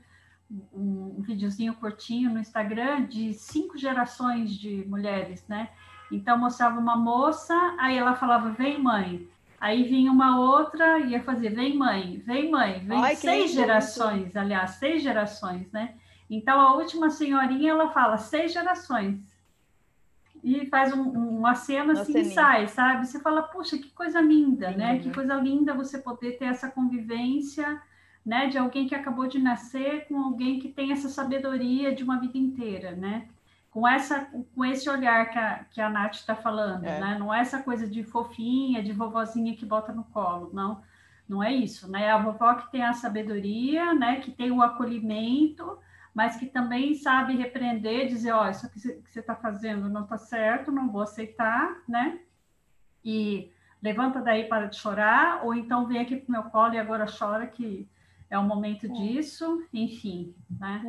um, 0.50 1.14
um 1.18 1.22
videozinho 1.22 1.74
curtinho 1.74 2.32
no 2.32 2.40
Instagram 2.40 3.06
de 3.06 3.34
cinco 3.34 3.78
gerações 3.78 4.50
de 4.50 4.84
mulheres, 4.88 5.46
né? 5.46 5.70
Então 6.10 6.36
mostrava 6.36 6.80
uma 6.80 6.96
moça, 6.96 7.54
aí 7.78 7.96
ela 7.96 8.16
falava, 8.16 8.50
vem 8.50 8.82
mãe. 8.82 9.28
Aí 9.60 9.84
vinha 9.84 10.12
uma 10.12 10.38
outra 10.38 10.98
e 11.00 11.10
ia 11.10 11.22
fazer, 11.22 11.50
vem 11.50 11.76
mãe, 11.76 12.22
vem 12.26 12.50
mãe, 12.50 12.80
vem 12.80 13.02
Ai, 13.02 13.16
seis 13.16 13.52
gerações, 13.52 14.28
isso. 14.28 14.38
aliás, 14.38 14.72
seis 14.72 15.02
gerações, 15.02 15.70
né? 15.72 15.94
Então 16.28 16.60
a 16.60 16.74
última 16.74 17.08
senhorinha 17.10 17.70
ela 17.70 17.90
fala 17.90 18.18
seis 18.18 18.52
gerações 18.52 19.20
e 20.42 20.66
faz 20.66 20.92
um, 20.92 21.02
uma 21.02 21.54
cena 21.54 21.94
assim 21.94 22.18
e 22.18 22.24
sai, 22.26 22.68
sabe? 22.68 23.06
Você 23.06 23.18
fala, 23.20 23.42
puxa, 23.42 23.78
que 23.78 23.90
coisa 23.90 24.20
linda, 24.20 24.70
Sim, 24.70 24.76
né? 24.76 24.98
Que 24.98 25.12
coisa 25.12 25.34
linda 25.34 25.74
você 25.74 25.98
poder 25.98 26.32
ter 26.32 26.46
essa 26.46 26.70
convivência, 26.70 27.80
né? 28.24 28.48
De 28.48 28.58
alguém 28.58 28.86
que 28.86 28.94
acabou 28.94 29.26
de 29.26 29.38
nascer 29.38 30.06
com 30.06 30.18
alguém 30.18 30.60
que 30.60 30.68
tem 30.68 30.92
essa 30.92 31.08
sabedoria 31.08 31.94
de 31.94 32.04
uma 32.04 32.20
vida 32.20 32.36
inteira, 32.36 32.92
né? 32.92 33.26
Com, 33.76 33.86
essa, 33.86 34.26
com 34.54 34.64
esse 34.64 34.88
olhar 34.88 35.28
que 35.28 35.38
a, 35.38 35.64
que 35.70 35.80
a 35.82 35.90
Nath 35.90 36.14
está 36.14 36.34
falando, 36.34 36.86
é. 36.86 36.98
né? 36.98 37.18
Não 37.18 37.32
é 37.32 37.40
essa 37.40 37.62
coisa 37.62 37.86
de 37.86 38.02
fofinha, 38.02 38.82
de 38.82 38.90
vovozinha 38.90 39.54
que 39.54 39.66
bota 39.66 39.92
no 39.92 40.02
colo, 40.02 40.48
não. 40.50 40.80
Não 41.28 41.44
é 41.44 41.52
isso, 41.52 41.86
né? 41.90 42.04
É 42.04 42.10
a 42.10 42.16
vovó 42.16 42.54
que 42.54 42.72
tem 42.72 42.82
a 42.82 42.94
sabedoria, 42.94 43.92
né? 43.92 44.20
Que 44.20 44.30
tem 44.30 44.50
o 44.50 44.62
acolhimento, 44.62 45.78
mas 46.14 46.36
que 46.36 46.46
também 46.46 46.94
sabe 46.94 47.36
repreender, 47.36 48.08
dizer, 48.08 48.32
ó, 48.32 48.46
oh, 48.46 48.48
isso 48.50 48.70
que 48.70 48.80
você 48.80 49.20
está 49.20 49.34
fazendo 49.34 49.90
não 49.90 50.04
está 50.04 50.16
certo, 50.16 50.72
não 50.72 50.90
vou 50.90 51.02
aceitar, 51.02 51.76
né? 51.86 52.20
E 53.04 53.52
levanta 53.82 54.22
daí 54.22 54.44
para 54.44 54.68
de 54.68 54.76
chorar, 54.76 55.44
ou 55.44 55.52
então 55.52 55.86
vem 55.86 55.98
aqui 55.98 56.16
para 56.16 56.30
o 56.30 56.32
meu 56.32 56.44
colo 56.44 56.72
e 56.72 56.78
agora 56.78 57.04
chora 57.06 57.46
que 57.46 57.86
é 58.30 58.38
o 58.38 58.42
momento 58.42 58.86
é. 58.86 58.88
disso, 58.88 59.62
enfim, 59.70 60.34
né? 60.48 60.82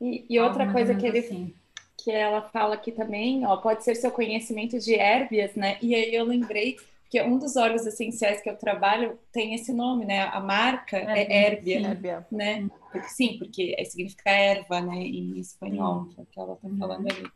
É. 0.00 0.04
E, 0.04 0.26
e 0.30 0.38
outra 0.38 0.70
coisa 0.70 0.94
que 0.94 1.04
ele 1.04 1.18
assim 1.18 1.61
que 2.02 2.10
ela 2.10 2.42
fala 2.42 2.74
aqui 2.74 2.90
também, 2.90 3.46
ó, 3.46 3.56
pode 3.56 3.84
ser 3.84 3.94
seu 3.94 4.10
conhecimento 4.10 4.78
de 4.78 4.94
hérbias, 4.94 5.54
né? 5.54 5.78
E 5.80 5.94
aí 5.94 6.12
eu 6.12 6.24
lembrei 6.24 6.76
que 7.08 7.22
um 7.22 7.38
dos 7.38 7.56
óleos 7.56 7.86
essenciais 7.86 8.40
que 8.40 8.50
eu 8.50 8.56
trabalho 8.56 9.18
tem 9.30 9.54
esse 9.54 9.72
nome, 9.72 10.04
né? 10.04 10.22
A 10.22 10.40
marca 10.40 10.96
é, 10.96 11.22
é 11.22 11.46
hérbia, 11.46 11.80
hérbia. 11.80 12.26
né? 12.30 12.68
Porque, 12.90 13.08
sim, 13.08 13.38
porque 13.38 13.76
significa 13.84 14.30
erva, 14.30 14.80
né? 14.80 14.96
Em 14.96 15.38
espanhol, 15.38 16.06
que 16.06 16.20
é 16.20 16.22
o 16.22 16.26
que 16.26 16.40
ela 16.40 16.54
está 16.54 16.68
falando 16.76 17.06
ali. 17.08 17.30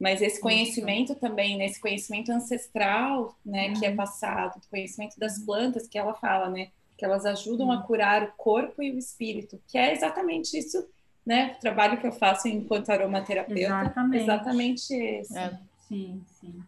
Mas 0.00 0.20
esse 0.20 0.40
conhecimento 0.40 1.14
também, 1.14 1.56
né? 1.56 1.66
Esse 1.66 1.80
conhecimento 1.80 2.32
ancestral, 2.32 3.36
né? 3.44 3.72
Que 3.74 3.86
é 3.86 3.90
uhum. 3.90 3.96
passado, 3.96 4.60
conhecimento 4.68 5.16
das 5.18 5.38
plantas 5.44 5.86
que 5.86 5.98
ela 5.98 6.14
fala, 6.14 6.48
né? 6.50 6.70
Que 6.96 7.04
elas 7.04 7.24
ajudam 7.24 7.70
a 7.70 7.82
curar 7.82 8.24
o 8.24 8.32
corpo 8.36 8.82
e 8.82 8.90
o 8.90 8.98
espírito, 8.98 9.60
que 9.68 9.78
é 9.78 9.92
exatamente 9.92 10.58
isso 10.58 10.88
né, 11.28 11.52
o 11.58 11.60
trabalho 11.60 11.98
que 12.00 12.06
eu 12.06 12.12
faço 12.12 12.48
enquanto 12.48 12.88
aromaterapeuta. 12.88 13.60
Exatamente. 13.60 14.22
Exatamente 14.22 14.94
esse. 14.94 15.38
É. 15.38 15.58
Sim, 15.86 16.22
sim. 16.26 16.62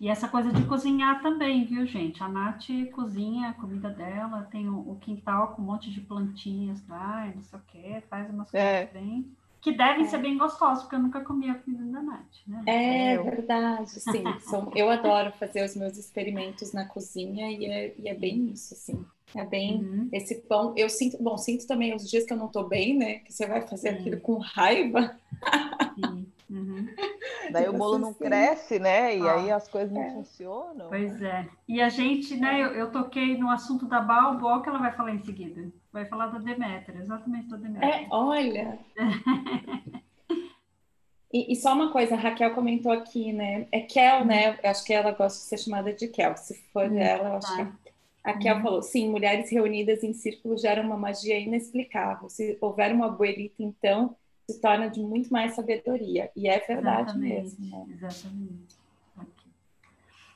E 0.00 0.08
essa 0.08 0.26
coisa 0.26 0.52
de 0.52 0.64
cozinhar 0.66 1.22
também, 1.22 1.64
viu, 1.64 1.86
gente? 1.86 2.20
A 2.20 2.28
Nath 2.28 2.66
cozinha 2.92 3.50
a 3.50 3.54
comida 3.54 3.88
dela, 3.90 4.48
tem 4.50 4.68
o, 4.68 4.90
o 4.90 4.98
quintal 5.00 5.54
com 5.54 5.62
um 5.62 5.66
monte 5.66 5.88
de 5.92 6.00
plantinhas 6.00 6.84
lá, 6.88 7.32
não 7.32 7.42
sei 7.42 7.58
o 7.58 7.62
quê, 7.68 8.02
faz 8.10 8.28
umas 8.28 8.52
é. 8.52 8.86
coisas 8.86 8.92
bem. 8.92 9.32
Que 9.64 9.72
devem 9.72 10.04
é. 10.04 10.08
ser 10.08 10.18
bem 10.18 10.36
gostosas, 10.36 10.82
porque 10.82 10.94
eu 10.94 11.00
nunca 11.00 11.22
comi 11.22 11.48
a 11.48 11.54
comida 11.54 11.86
da 11.86 12.02
Nath, 12.02 12.26
né? 12.46 12.62
É 12.66 13.16
eu. 13.16 13.24
verdade, 13.24 13.88
sim. 13.88 14.22
São, 14.44 14.70
eu 14.74 14.90
adoro 14.90 15.32
fazer 15.32 15.64
os 15.64 15.74
meus 15.74 15.96
experimentos 15.96 16.74
na 16.74 16.84
cozinha 16.84 17.50
e 17.50 17.64
é, 17.64 17.94
e 17.98 18.06
é 18.06 18.14
bem 18.14 18.50
isso, 18.50 18.74
assim. 18.74 19.02
É 19.34 19.42
bem 19.42 19.82
uhum. 19.82 20.08
esse 20.12 20.34
pão. 20.42 20.74
Eu 20.76 20.90
sinto, 20.90 21.16
bom, 21.18 21.38
sinto 21.38 21.66
também 21.66 21.94
os 21.94 22.06
dias 22.08 22.26
que 22.26 22.32
eu 22.34 22.36
não 22.36 22.48
tô 22.48 22.64
bem, 22.64 22.94
né? 22.94 23.20
Que 23.20 23.32
você 23.32 23.46
vai 23.46 23.66
fazer 23.66 23.94
uhum. 23.94 24.00
aquilo 24.00 24.20
com 24.20 24.36
raiva. 24.36 25.18
Uhum. 26.48 26.86
Daí 27.52 27.68
o 27.68 27.72
bolo 27.72 27.98
não 27.98 28.14
cresce, 28.14 28.78
né? 28.78 29.16
E 29.16 29.22
ah, 29.22 29.34
aí 29.34 29.50
as 29.50 29.68
coisas 29.68 29.92
não 29.92 30.02
é. 30.02 30.10
funcionam. 30.10 30.88
Pois 30.88 31.20
é. 31.22 31.46
E 31.68 31.80
a 31.80 31.88
gente, 31.88 32.36
né? 32.36 32.62
Eu, 32.62 32.68
eu 32.68 32.90
toquei 32.90 33.36
no 33.36 33.50
assunto 33.50 33.86
da 33.86 34.00
Balbo, 34.00 34.46
olha 34.46 34.58
o 34.58 34.62
que 34.62 34.68
ela 34.68 34.78
vai 34.78 34.92
falar 34.92 35.12
em 35.12 35.24
seguida. 35.24 35.70
Vai 35.92 36.06
falar 36.06 36.26
da 36.28 36.38
Deméter, 36.38 36.96
exatamente 37.00 37.48
da 37.48 37.56
Deméter. 37.56 37.88
É, 37.88 38.06
olha. 38.10 38.78
e, 41.32 41.52
e, 41.52 41.56
só 41.56 41.74
uma 41.74 41.92
coisa, 41.92 42.14
a 42.14 42.18
Raquel 42.18 42.54
comentou 42.54 42.92
aqui, 42.92 43.32
né? 43.32 43.66
É 43.70 43.80
Kel, 43.80 44.24
né? 44.24 44.58
Eu 44.62 44.70
acho 44.70 44.84
que 44.84 44.92
ela 44.92 45.12
gosta 45.12 45.38
de 45.38 45.44
ser 45.44 45.58
chamada 45.58 45.92
de 45.92 46.08
Kel. 46.08 46.36
Se 46.36 46.54
for 46.72 46.86
hum, 46.86 46.94
dela, 46.94 47.28
eu 47.28 47.36
acho 47.36 47.56
tá. 47.56 47.66
que 47.66 47.92
a 48.24 48.38
Kel 48.38 48.56
uhum. 48.56 48.62
falou: 48.62 48.82
sim, 48.82 49.08
mulheres 49.10 49.50
reunidas 49.50 50.02
em 50.02 50.12
círculo 50.12 50.58
geram 50.58 50.84
uma 50.84 50.96
magia 50.96 51.38
inexplicável. 51.38 52.28
Se 52.28 52.56
houver 52.60 52.92
uma 52.92 53.06
abuelita, 53.06 53.62
então, 53.62 54.16
se 54.48 54.60
torna 54.60 54.88
de 54.88 55.00
muito 55.00 55.32
mais 55.32 55.54
sabedoria. 55.54 56.30
E 56.36 56.48
é 56.48 56.58
verdade 56.58 57.10
exatamente, 57.10 57.60
mesmo. 57.60 57.86
Né? 57.86 57.94
Exatamente. 57.94 58.76
Okay. 59.16 59.50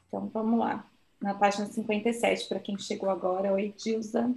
Então, 0.08 0.30
vamos 0.32 0.58
lá. 0.58 0.86
Na 1.20 1.34
página 1.34 1.66
57, 1.66 2.48
para 2.48 2.60
quem 2.60 2.78
chegou 2.78 3.10
agora, 3.10 3.52
oi, 3.52 3.74
Dilza. 3.76 4.34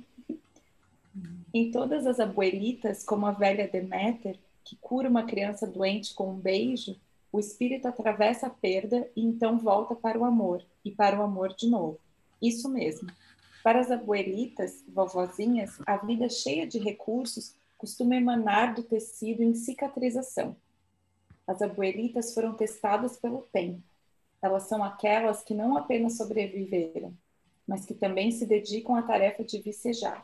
Uhum. 1.16 1.40
Em 1.54 1.72
todas 1.72 2.08
as 2.08 2.20
abuelitas, 2.20 3.04
como 3.04 3.26
a 3.26 3.32
velha 3.32 3.68
Deméter, 3.68 4.38
que 4.64 4.76
cura 4.78 5.10
uma 5.10 5.24
criança 5.24 5.68
doente 5.68 6.14
com 6.14 6.32
um 6.32 6.38
beijo, 6.38 6.96
o 7.32 7.40
espírito 7.40 7.88
atravessa 7.88 8.48
a 8.48 8.50
perda 8.50 9.10
e 9.16 9.24
então 9.24 9.58
volta 9.58 9.96
para 9.96 10.20
o 10.20 10.26
amor, 10.26 10.66
e 10.84 10.92
para 10.92 11.20
o 11.20 11.24
amor 11.24 11.54
de 11.56 11.70
novo. 11.70 12.00
Isso 12.42 12.68
mesmo. 12.68 13.10
Para 13.64 13.80
as 13.80 13.92
abuelitas, 13.92 14.84
vovozinhas, 14.88 15.80
a 15.86 15.98
vida 15.98 16.28
cheia 16.28 16.66
de 16.66 16.80
recursos 16.80 17.56
costuma 17.82 18.16
emanar 18.16 18.76
do 18.76 18.84
tecido 18.84 19.42
em 19.42 19.56
cicatrização. 19.56 20.56
As 21.48 21.64
abuelitas 21.64 22.32
foram 22.32 22.54
testadas 22.54 23.18
pelo 23.18 23.42
tempo. 23.52 23.82
Elas 24.40 24.64
são 24.64 24.84
aquelas 24.84 25.42
que 25.42 25.56
não 25.56 25.76
apenas 25.76 26.16
sobreviveram, 26.16 27.12
mas 27.68 27.84
que 27.84 27.96
também 27.96 28.32
se 28.32 28.46
dedicam 28.46 28.96
à 28.96 29.02
tarefa 29.02 29.44
de 29.44 29.60
vicejar. 29.60 30.24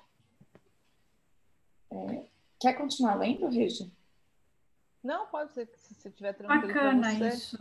É, 1.89 2.25
quer 2.59 2.73
continuar 2.73 3.15
lendo, 3.15 3.47
Regi? 3.47 3.91
Não, 5.03 5.25
pode 5.25 5.51
ser, 5.53 5.67
se 5.77 5.95
você 5.95 6.09
estiver 6.09 6.33
tranquilo 6.33 6.67
Bacana 6.67 7.13
isso. 7.13 7.57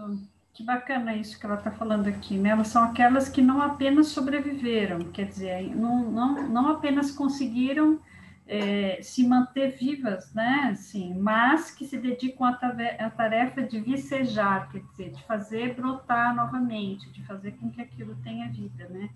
Que 0.52 0.62
bacana 0.62 1.14
isso 1.16 1.38
que 1.38 1.46
ela 1.46 1.56
está 1.56 1.70
falando 1.70 2.06
aqui, 2.08 2.36
né? 2.36 2.50
Elas 2.50 2.68
são 2.68 2.82
aquelas 2.82 3.28
que 3.30 3.40
não 3.40 3.62
apenas 3.62 4.08
sobreviveram, 4.08 5.10
quer 5.12 5.26
dizer, 5.26 5.74
não, 5.74 6.10
não, 6.10 6.48
não 6.48 6.68
apenas 6.68 7.10
conseguiram 7.10 8.00
é, 8.46 9.00
se 9.02 9.26
manter 9.26 9.76
vivas, 9.76 10.32
né? 10.32 10.70
Assim, 10.72 11.14
mas 11.14 11.70
que 11.70 11.84
se 11.84 11.98
dedicam 11.98 12.46
à 12.46 13.10
tarefa 13.10 13.62
de 13.62 13.80
vicejar, 13.80 14.70
quer 14.70 14.82
dizer, 14.82 15.10
de 15.10 15.24
fazer 15.24 15.74
brotar 15.74 16.34
novamente, 16.34 17.10
de 17.10 17.24
fazer 17.24 17.52
com 17.52 17.70
que 17.70 17.80
aquilo 17.80 18.16
tenha 18.22 18.48
vida, 18.48 18.88
né? 18.88 19.10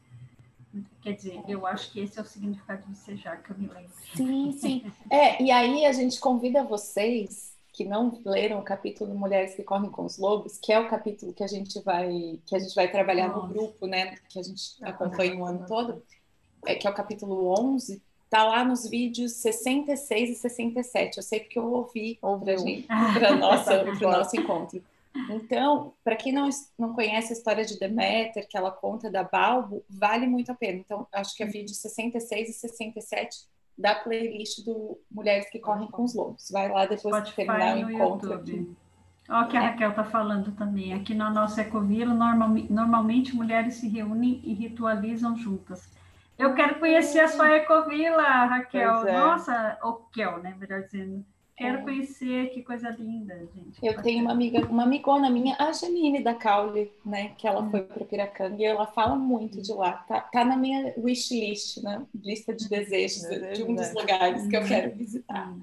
Quer 1.02 1.14
dizer, 1.14 1.42
eu 1.48 1.66
acho 1.66 1.90
que 1.92 2.00
esse 2.00 2.18
é 2.18 2.22
o 2.22 2.24
significado 2.24 2.82
de 2.82 2.90
vicejar, 2.90 3.42
que 3.42 3.50
eu 3.50 3.58
me 3.58 3.66
lembro. 3.66 3.90
Sim, 4.14 4.52
sim. 4.52 4.92
É, 5.10 5.42
e 5.42 5.50
aí 5.50 5.84
a 5.84 5.92
gente 5.92 6.20
convida 6.20 6.62
vocês 6.62 7.56
que 7.72 7.84
não 7.84 8.20
leram 8.24 8.60
o 8.60 8.64
capítulo 8.64 9.14
Mulheres 9.14 9.54
que 9.54 9.62
Correm 9.62 9.90
com 9.90 10.04
os 10.04 10.18
Lobos, 10.18 10.58
que 10.58 10.72
é 10.72 10.78
o 10.78 10.88
capítulo 10.88 11.32
que 11.32 11.42
a 11.42 11.46
gente 11.46 11.80
vai 11.82 12.38
que 12.44 12.54
a 12.54 12.58
gente 12.58 12.74
vai 12.74 12.90
trabalhar 12.90 13.28
Nossa. 13.28 13.46
no 13.46 13.52
grupo, 13.52 13.86
né, 13.86 14.16
que 14.28 14.38
a 14.38 14.42
gente 14.42 14.76
acompanha 14.82 15.36
o 15.36 15.44
ano 15.44 15.66
todo, 15.66 16.02
é, 16.66 16.74
que 16.74 16.86
é 16.86 16.90
o 16.90 16.94
capítulo 16.94 17.54
11, 17.58 18.02
tá 18.30 18.44
lá 18.44 18.64
nos 18.64 18.88
vídeos 18.88 19.32
66 19.32 20.30
e 20.30 20.34
67. 20.36 21.16
Eu 21.16 21.22
sei 21.22 21.40
porque 21.40 21.58
eu 21.58 21.70
ouvi 21.72 22.18
para 23.12 23.34
nossa 23.36 23.84
para 23.84 24.08
o 24.08 24.12
nosso 24.12 24.36
encontro. 24.36 24.82
Então, 25.28 25.92
para 26.04 26.14
quem 26.14 26.32
não, 26.32 26.48
não 26.78 26.94
conhece 26.94 27.32
a 27.32 27.36
história 27.36 27.64
de 27.64 27.78
Deméter, 27.78 28.48
que 28.48 28.56
ela 28.56 28.70
conta 28.70 29.10
da 29.10 29.24
Balbo, 29.24 29.84
vale 29.90 30.26
muito 30.26 30.52
a 30.52 30.54
pena. 30.54 30.78
Então, 30.78 31.06
acho 31.12 31.36
que 31.36 31.42
é 31.42 31.46
vídeo 31.46 31.74
66 31.74 32.48
e 32.48 32.52
67 32.52 33.38
da 33.76 33.94
playlist 33.94 34.64
do 34.64 34.98
Mulheres 35.10 35.50
que 35.50 35.58
Correm 35.58 35.90
com 35.90 36.04
os 36.04 36.14
Lobos. 36.14 36.48
Vai 36.50 36.68
lá 36.68 36.86
depois 36.86 37.16
Spotify 37.16 37.30
de 37.30 37.36
terminar 37.36 37.76
o 37.76 37.90
encontro 37.90 38.32
YouTube. 38.32 38.76
Olha 39.28 39.46
o 39.46 39.48
que 39.48 39.56
a 39.56 39.62
é. 39.62 39.66
Raquel 39.66 39.90
está 39.90 40.04
falando 40.04 40.52
também. 40.52 40.92
Aqui 40.92 41.14
na 41.14 41.30
nossa 41.30 41.60
ecovila, 41.60 42.14
normal, 42.14 42.50
normalmente 42.68 43.34
mulheres 43.34 43.74
se 43.74 43.88
reúnem 43.88 44.40
e 44.44 44.52
ritualizam 44.52 45.36
juntas. 45.36 45.88
Eu 46.40 46.54
quero 46.54 46.78
conhecer 46.78 47.20
a 47.20 47.28
sua 47.28 47.56
ecovila, 47.56 48.22
Raquel. 48.46 49.06
É. 49.06 49.12
Nossa, 49.12 49.78
ou 49.82 49.94
Kel, 50.12 50.38
né? 50.38 50.56
Melhor 50.58 50.82
dizendo. 50.82 51.24
Quero 51.54 51.80
é. 51.80 51.82
conhecer, 51.82 52.48
que 52.48 52.62
coisa 52.62 52.88
linda, 52.88 53.38
gente. 53.54 53.78
Eu 53.82 54.00
tenho 54.00 54.22
uma 54.22 54.32
amiga, 54.32 54.66
uma 54.66 54.84
amigona 54.84 55.28
minha, 55.28 55.54
a 55.58 55.70
Janine 55.72 56.24
da 56.24 56.32
Caule, 56.32 56.90
né? 57.04 57.32
Que 57.36 57.46
ela 57.46 57.60
hum. 57.60 57.70
foi 57.70 57.82
para 57.82 58.02
Piracanga 58.06 58.56
e 58.56 58.64
ela 58.64 58.86
fala 58.86 59.14
muito 59.14 59.60
de 59.60 59.70
lá. 59.74 59.92
Tá, 60.08 60.22
tá 60.22 60.42
na 60.42 60.56
minha 60.56 60.94
wish 60.96 61.38
list, 61.38 61.82
né? 61.82 62.02
Lista 62.14 62.54
de 62.54 62.66
desejos 62.66 63.22
Desejo, 63.24 63.66
de 63.66 63.70
um 63.70 63.74
dos 63.74 63.92
lugares 63.92 64.46
que 64.46 64.56
eu 64.56 64.64
quero 64.64 64.96
visitar. 64.96 65.50
Hum. 65.50 65.60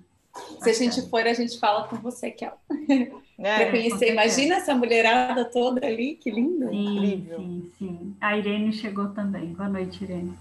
Se 0.61 0.69
a 0.69 0.73
gente 0.73 1.01
for, 1.09 1.25
a 1.25 1.33
gente 1.33 1.59
fala 1.59 1.87
com 1.87 1.95
você, 1.95 2.29
Kel. 2.29 2.53
É, 3.39 3.55
para 3.55 3.69
conhecer. 3.69 4.13
Imagina 4.13 4.55
essa 4.55 4.73
mulherada 4.73 5.45
toda 5.45 5.85
ali, 5.85 6.15
que 6.15 6.31
lindo. 6.31 6.69
Sim, 6.69 6.95
Incrível. 6.95 7.37
sim, 7.37 7.71
sim. 7.77 8.15
A 8.19 8.35
Irene 8.35 8.73
chegou 8.73 9.09
também. 9.09 9.53
Boa 9.53 9.69
noite, 9.69 10.03
Irene. 10.03 10.33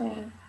É. 0.00 0.40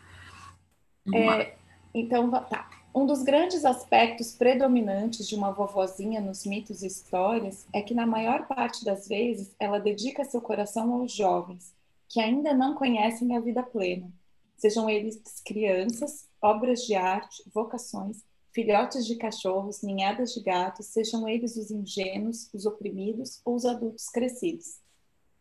É, 1.17 1.57
então, 1.93 2.29
tá. 2.29 2.69
Um 2.93 3.05
dos 3.05 3.23
grandes 3.23 3.63
aspectos 3.63 4.33
predominantes 4.33 5.27
de 5.27 5.33
uma 5.33 5.51
vovozinha 5.51 6.19
nos 6.19 6.45
mitos 6.45 6.83
e 6.83 6.87
histórias 6.87 7.65
é 7.71 7.81
que, 7.81 7.93
na 7.93 8.05
maior 8.05 8.47
parte 8.47 8.83
das 8.83 9.07
vezes, 9.07 9.55
ela 9.57 9.79
dedica 9.79 10.25
seu 10.25 10.41
coração 10.41 10.93
aos 10.93 11.13
jovens, 11.13 11.73
que 12.09 12.19
ainda 12.19 12.53
não 12.53 12.75
conhecem 12.75 13.35
a 13.35 13.39
vida 13.39 13.63
plena, 13.63 14.11
sejam 14.57 14.89
eles 14.89 15.21
crianças, 15.45 16.27
obras 16.41 16.81
de 16.85 16.93
arte, 16.93 17.41
vocações, 17.53 18.23
filhotes 18.53 19.05
de 19.05 19.15
cachorros, 19.15 19.81
ninhadas 19.81 20.33
de 20.33 20.41
gatos, 20.41 20.87
sejam 20.87 21.27
eles 21.27 21.55
os 21.55 21.71
ingênuos, 21.71 22.49
os 22.53 22.65
oprimidos 22.65 23.39
ou 23.45 23.55
os 23.55 23.65
adultos 23.65 24.09
crescidos. 24.09 24.81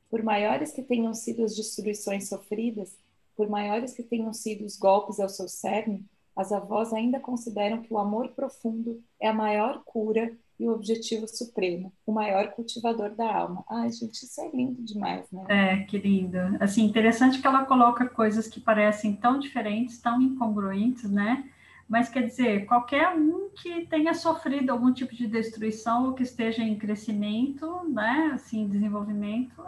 Por 0.09 0.23
maiores 0.23 0.71
que 0.71 0.83
tenham 0.83 1.13
sido 1.15 1.45
as 1.45 1.57
destruições 1.57 2.29
sofridas, 2.29 2.97
por 3.41 3.49
maiores 3.49 3.95
que 3.95 4.03
tenham 4.03 4.35
sido 4.35 4.67
os 4.67 4.77
golpes 4.77 5.19
ao 5.19 5.31
seu 5.31 5.49
cerne, 5.49 6.05
as 6.37 6.53
avós 6.53 6.93
ainda 6.93 7.19
consideram 7.19 7.81
que 7.81 7.91
o 7.91 7.97
amor 7.97 8.29
profundo 8.33 9.03
é 9.19 9.29
a 9.29 9.33
maior 9.33 9.81
cura 9.83 10.31
e 10.59 10.69
o 10.69 10.73
objetivo 10.73 11.27
supremo, 11.27 11.91
o 12.05 12.13
maior 12.13 12.49
cultivador 12.49 13.15
da 13.15 13.35
alma. 13.35 13.65
Ai, 13.67 13.91
gente, 13.93 14.23
isso 14.27 14.39
é 14.43 14.51
lindo 14.51 14.83
demais, 14.83 15.25
né? 15.33 15.47
É, 15.49 15.77
que 15.85 15.97
lindo. 15.97 16.37
Assim, 16.61 16.85
interessante 16.85 17.41
que 17.41 17.47
ela 17.47 17.65
coloca 17.65 18.07
coisas 18.11 18.47
que 18.47 18.61
parecem 18.61 19.17
tão 19.17 19.39
diferentes, 19.39 19.99
tão 19.99 20.21
incongruentes, 20.21 21.11
né? 21.11 21.51
Mas 21.89 22.11
quer 22.11 22.27
dizer, 22.27 22.67
qualquer 22.67 23.09
um 23.17 23.49
que 23.57 23.87
tenha 23.87 24.13
sofrido 24.13 24.69
algum 24.69 24.93
tipo 24.93 25.15
de 25.15 25.27
destruição 25.27 26.09
ou 26.09 26.13
que 26.13 26.25
esteja 26.25 26.63
em 26.63 26.77
crescimento, 26.77 27.89
né, 27.89 28.33
assim, 28.35 28.69
desenvolvimento, 28.69 29.65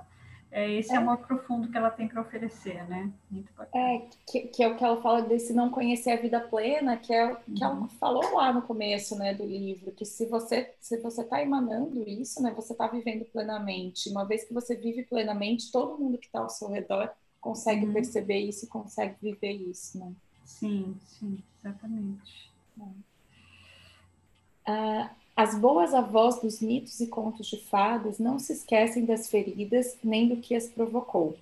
é 0.52 0.71
esse 0.71 0.92
é. 0.92 0.97
amor 0.97 1.16
profundo 1.18 1.68
que 1.71 1.76
ela 1.78 1.90
tem 1.90 2.06
para 2.06 2.21
oferecer, 2.21 2.87
né? 2.87 3.11
Muito 3.30 3.50
É, 3.75 4.06
que, 4.30 4.40
que, 4.49 4.62
é 4.62 4.68
o 4.68 4.76
que 4.76 4.85
ela 4.85 5.00
fala 5.00 5.23
desse 5.23 5.54
não 5.54 5.71
conhecer 5.71 6.11
a 6.11 6.21
vida 6.21 6.38
plena, 6.40 6.99
que 6.99 7.12
é 7.12 7.35
que 7.35 7.64
uhum. 7.64 7.71
ela 7.71 7.88
falou 7.99 8.35
lá 8.35 8.52
no 8.52 8.61
começo, 8.61 9.16
né, 9.16 9.32
do 9.32 9.47
livro, 9.47 9.90
que 9.92 10.04
se 10.04 10.26
você 10.26 10.75
se 10.78 10.99
você 10.99 11.23
está 11.23 11.40
emanando 11.40 12.06
isso, 12.06 12.42
né, 12.42 12.52
você 12.54 12.73
está 12.73 12.87
vivendo 12.87 13.25
plenamente. 13.25 14.11
Uma 14.11 14.26
vez 14.26 14.44
que 14.44 14.52
você 14.52 14.76
vive 14.76 15.04
plenamente, 15.04 15.73
todo 15.73 15.99
mundo 15.99 16.18
que 16.18 16.26
está 16.26 16.40
ao 16.40 16.50
seu 16.50 16.68
redor 16.68 17.11
consegue 17.40 17.87
uhum. 17.87 17.92
perceber 17.94 18.38
isso 18.38 18.66
e 18.66 18.68
consegue 18.68 19.16
viver 19.23 19.52
isso, 19.52 19.99
né? 19.99 20.12
Sim, 20.44 20.94
sim, 21.06 21.42
exatamente. 21.59 22.52
Ah, 24.66 25.11
as 25.34 25.58
boas 25.58 25.94
avós 25.94 26.40
dos 26.40 26.60
mitos 26.60 27.00
e 27.00 27.06
contos 27.06 27.46
de 27.46 27.56
fadas 27.56 28.18
não 28.18 28.38
se 28.38 28.52
esquecem 28.52 29.06
das 29.06 29.30
feridas 29.30 29.96
nem 30.04 30.28
do 30.28 30.36
que 30.36 30.54
as 30.54 30.68
provocou. 30.68 31.36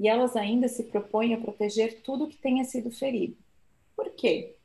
E 0.00 0.08
elas 0.08 0.34
ainda 0.34 0.66
se 0.66 0.82
propõem 0.82 1.32
a 1.32 1.38
proteger 1.38 2.02
tudo 2.02 2.26
que 2.26 2.36
tenha 2.36 2.64
sido 2.64 2.90
ferido. 2.90 3.36
Por 3.94 4.10
quê? 4.10 4.56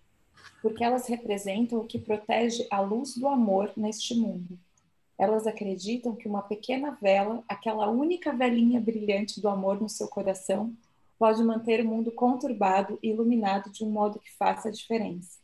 Porque 0.64 0.84
elas 0.84 1.08
representam 1.08 1.80
o 1.80 1.86
que 1.86 2.00
protege 2.00 2.68
a 2.72 2.82
luz 2.82 3.16
do 3.16 3.28
amor 3.28 3.72
neste 3.78 4.16
mundo. 4.16 4.58
Elas 5.16 5.46
acreditam 5.46 6.16
que 6.16 6.28
uma 6.28 6.42
pequena 6.42 6.98
vela, 7.00 7.44
aquela 7.48 7.88
única 7.88 8.34
velinha 8.34 8.82
brilhante 8.82 9.40
do 9.40 9.48
amor 9.48 9.80
no 9.80 9.88
seu 9.88 10.08
coração, 10.08 10.74
pode 11.20 11.44
manter 11.44 11.86
o 11.86 11.88
mundo 11.88 12.12
conturbado 12.12 12.98
e 13.04 13.10
iluminado 13.10 13.70
de 13.70 13.84
um 13.84 13.92
modo 13.92 14.20
que 14.20 14.32
faça 14.36 14.70
a 14.70 14.72
diferença. 14.72 15.38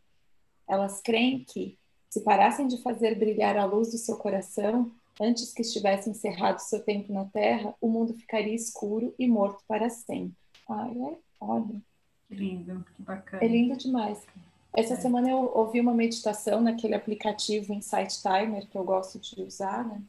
Elas 0.67 1.01
creem 1.01 1.43
que, 1.43 1.77
se 2.15 2.21
parassem 2.21 2.65
de 2.65 2.81
fazer 2.81 3.19
brilhar 3.19 3.57
a 3.57 3.65
luz 3.65 3.91
do 3.91 3.97
seu 3.97 4.15
coração, 4.15 4.89
antes 5.19 5.53
que 5.53 5.61
estivesse 5.61 6.09
encerrado 6.09 6.59
seu 6.59 6.81
tempo 6.81 7.11
na 7.11 7.25
Terra, 7.25 7.75
o 7.81 7.89
mundo 7.89 8.13
ficaria 8.13 8.55
escuro 8.55 9.13
e 9.19 9.27
morto 9.27 9.61
para 9.67 9.89
sempre. 9.89 10.33
Ai, 10.69 10.91
é 10.91 11.17
olha. 11.41 11.81
Que 12.29 12.35
lindo, 12.35 12.85
que 12.95 13.03
bacana. 13.03 13.43
É 13.43 13.47
lindo 13.49 13.75
demais. 13.75 14.25
Essa 14.73 14.93
é. 14.93 14.95
semana 14.95 15.29
eu 15.29 15.51
ouvi 15.53 15.81
uma 15.81 15.93
meditação 15.93 16.61
naquele 16.61 16.95
aplicativo 16.95 17.73
Insight 17.73 18.21
Timer 18.21 18.65
que 18.65 18.77
eu 18.77 18.85
gosto 18.85 19.19
de 19.19 19.41
usar, 19.41 19.85
né? 19.85 20.01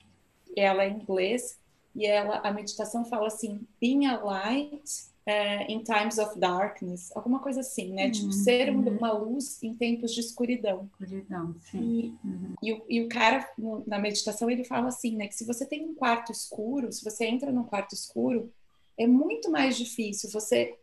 Ela 0.57 0.85
é 0.85 0.89
em 0.89 1.01
inglês 1.01 1.59
e 1.93 2.07
ela 2.07 2.39
a 2.39 2.53
meditação 2.53 3.05
fala 3.05 3.27
assim: 3.27 3.67
"Being 3.81 4.07
a 4.07 4.23
light 4.23 5.09
é, 5.27 5.71
in 5.71 5.83
times 5.83 6.19
of 6.19 6.39
darkness, 6.39 7.11
alguma 7.17 7.41
coisa 7.41 7.61
assim, 7.61 7.93
né? 7.93 8.11
Tipo, 8.11 8.27
uhum, 8.27 8.31
tipo, 8.31 8.45
ser 8.45 8.71
uhum. 8.71 8.97
uma 8.97 9.13
luz 9.13 9.61
em 9.61 9.75
tempos 9.75 10.15
de 10.15 10.21
escuridão. 10.21 10.89
Escuridão, 11.01 11.57
sim. 11.63 11.79
E, 11.83 12.27
uhum. 12.27 12.55
e, 12.63 12.73
o, 12.73 12.85
e 12.89 13.03
o 13.03 13.09
cara, 13.09 13.49
no, 13.59 13.83
na 13.87 13.99
meditação, 13.99 14.49
ele 14.49 14.63
fala 14.63 14.87
assim, 14.87 15.17
né? 15.17 15.27
Que 15.27 15.35
se 15.35 15.45
você 15.45 15.67
tem 15.67 15.85
um 15.85 15.95
quarto 15.95 16.31
escuro, 16.31 16.93
se 16.93 17.05
você 17.05 17.27
entra 17.27 17.51
num 17.51 17.65
quarto 17.65 17.93
escuro, 17.93 18.53
é 18.97 19.07
muito 19.07 19.51
mais 19.51 19.77
difícil 19.77 20.31
você 20.31 20.79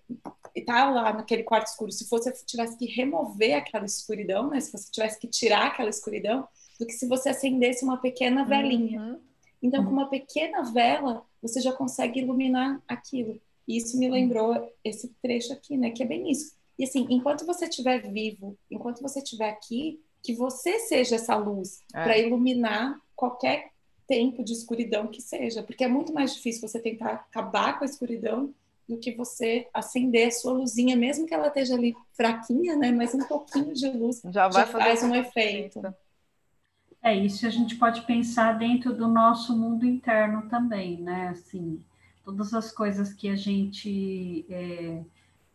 estar 0.53 0.73
tá 0.73 0.91
lá 0.91 1.13
naquele 1.13 1.43
quarto 1.43 1.67
escuro. 1.67 1.91
Se 1.93 2.07
você 2.09 2.31
tivesse 2.45 2.77
que 2.77 2.85
remover 2.85 3.55
aquela 3.55 3.85
escuridão, 3.85 4.49
né? 4.49 4.59
Se 4.59 4.73
você 4.73 4.91
tivesse 4.91 5.19
que 5.19 5.27
tirar 5.27 5.67
aquela 5.67 5.89
escuridão, 5.89 6.45
do 6.77 6.85
que 6.85 6.93
se 6.93 7.07
você 7.07 7.29
acendesse 7.29 7.85
uma 7.85 7.97
pequena 7.97 8.43
velinha. 8.43 8.99
Uhum. 9.01 9.19
Então, 9.61 9.83
com 9.83 9.91
uhum. 9.91 9.97
uma 9.97 10.09
pequena 10.09 10.63
vela, 10.63 11.23
você 11.41 11.61
já 11.61 11.71
consegue 11.71 12.19
iluminar 12.19 12.81
aquilo. 12.85 13.39
E 13.67 13.77
isso 13.77 13.97
me 13.97 14.09
lembrou 14.09 14.71
esse 14.83 15.09
trecho 15.21 15.53
aqui, 15.53 15.77
né? 15.77 15.91
Que 15.91 16.03
é 16.03 16.05
bem 16.05 16.29
isso. 16.29 16.53
E 16.77 16.83
assim, 16.83 17.05
enquanto 17.09 17.45
você 17.45 17.65
estiver 17.65 17.99
vivo, 18.11 18.57
enquanto 18.69 19.01
você 19.01 19.19
estiver 19.19 19.49
aqui, 19.49 19.99
que 20.21 20.33
você 20.33 20.79
seja 20.79 21.15
essa 21.15 21.35
luz 21.35 21.81
é. 21.93 22.03
para 22.03 22.17
iluminar 22.17 22.99
qualquer 23.15 23.71
tempo 24.07 24.43
de 24.43 24.53
escuridão 24.53 25.07
que 25.07 25.21
seja, 25.21 25.63
porque 25.63 25.83
é 25.83 25.87
muito 25.87 26.13
mais 26.13 26.33
difícil 26.35 26.67
você 26.67 26.79
tentar 26.79 27.13
acabar 27.13 27.77
com 27.77 27.83
a 27.83 27.87
escuridão 27.87 28.53
do 28.87 28.97
que 28.97 29.13
você 29.15 29.67
acender 29.73 30.27
a 30.27 30.31
sua 30.31 30.53
luzinha, 30.53 30.95
mesmo 30.95 31.25
que 31.25 31.33
ela 31.33 31.47
esteja 31.47 31.75
ali 31.75 31.95
fraquinha, 32.13 32.75
né? 32.75 32.91
Mas 32.91 33.13
um 33.13 33.25
pouquinho 33.25 33.73
de 33.73 33.89
luz 33.89 34.21
já, 34.25 34.49
já 34.49 34.65
faz 34.65 35.03
um 35.03 35.15
efeito. 35.15 35.81
É 37.01 37.15
isso, 37.15 37.45
a 37.45 37.49
gente 37.49 37.75
pode 37.75 38.01
pensar 38.03 38.57
dentro 38.57 38.95
do 38.95 39.07
nosso 39.07 39.57
mundo 39.57 39.85
interno 39.85 40.47
também, 40.49 41.01
né? 41.01 41.29
Assim, 41.29 41.83
todas 42.23 42.53
as 42.53 42.71
coisas 42.71 43.13
que 43.13 43.29
a 43.29 43.35
gente 43.35 44.45
é, 44.49 45.03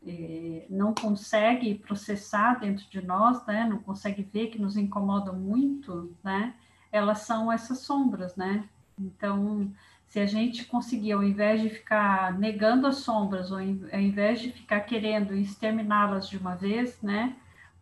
é, 0.07 0.67
não 0.69 0.95
consegue 0.95 1.75
processar 1.75 2.61
dentro 2.61 2.89
de 2.91 3.01
nós, 3.01 3.45
né, 3.47 3.67
não 3.69 3.79
consegue 3.79 4.23
ver, 4.23 4.49
que 4.49 4.61
nos 4.61 4.77
incomodam 4.77 5.35
muito, 5.35 6.15
né, 6.23 6.55
elas 6.93 7.21
são 7.21 7.51
essas 7.53 7.81
sombras, 7.81 8.37
né? 8.37 8.67
Então, 8.99 9.71
se 10.09 10.19
a 10.19 10.27
gente 10.27 10.65
conseguir, 10.65 11.13
ao 11.13 11.23
invés 11.23 11.61
de 11.61 11.69
ficar 11.69 12.39
negando 12.39 12.87
as 12.87 12.97
sombras, 12.97 13.51
ou 13.51 13.59
ao 13.59 14.01
invés 14.01 14.41
de 14.41 14.51
ficar 14.51 14.81
querendo 14.81 15.35
exterminá-las 15.35 16.29
de 16.29 16.39
uma 16.39 16.55
vez, 16.55 17.01
né, 17.03 17.37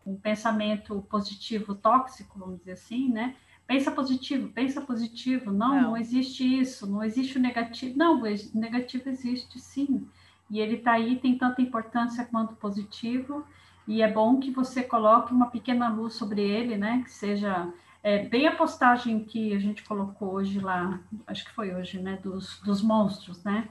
um 0.05 0.15
pensamento 0.15 1.01
positivo 1.09 1.75
tóxico, 1.75 2.39
vamos 2.39 2.59
dizer 2.59 2.73
assim, 2.73 3.09
né, 3.09 3.35
pensa 3.67 3.91
positivo, 3.91 4.47
pensa 4.49 4.81
positivo. 4.81 5.51
Não, 5.51 5.75
não, 5.75 5.81
não, 5.81 5.97
existe 5.97 6.43
isso, 6.43 6.89
não 6.89 7.03
existe 7.03 7.37
o 7.37 7.41
negativo. 7.41 7.97
Não, 7.97 8.21
o 8.21 8.57
negativo 8.57 9.09
existe 9.09 9.59
sim. 9.59 10.07
E 10.49 10.59
ele 10.59 10.77
está 10.77 10.93
aí, 10.93 11.19
tem 11.19 11.37
tanta 11.37 11.61
importância 11.61 12.25
quanto 12.25 12.55
positivo. 12.55 13.45
E 13.85 14.01
é 14.01 14.11
bom 14.11 14.39
que 14.39 14.51
você 14.51 14.81
coloque 14.81 15.33
uma 15.33 15.47
pequena 15.47 15.89
luz 15.89 16.13
sobre 16.13 16.41
ele, 16.41 16.77
né? 16.77 17.01
Que 17.03 17.11
seja 17.11 17.71
é, 18.01 18.25
bem 18.25 18.47
a 18.47 18.55
postagem 18.55 19.23
que 19.23 19.53
a 19.53 19.59
gente 19.59 19.83
colocou 19.83 20.33
hoje 20.33 20.59
lá, 20.59 20.99
acho 21.25 21.45
que 21.45 21.51
foi 21.51 21.75
hoje, 21.75 21.99
né? 21.99 22.17
Dos, 22.23 22.61
dos 22.61 22.81
monstros, 22.81 23.43
né? 23.43 23.67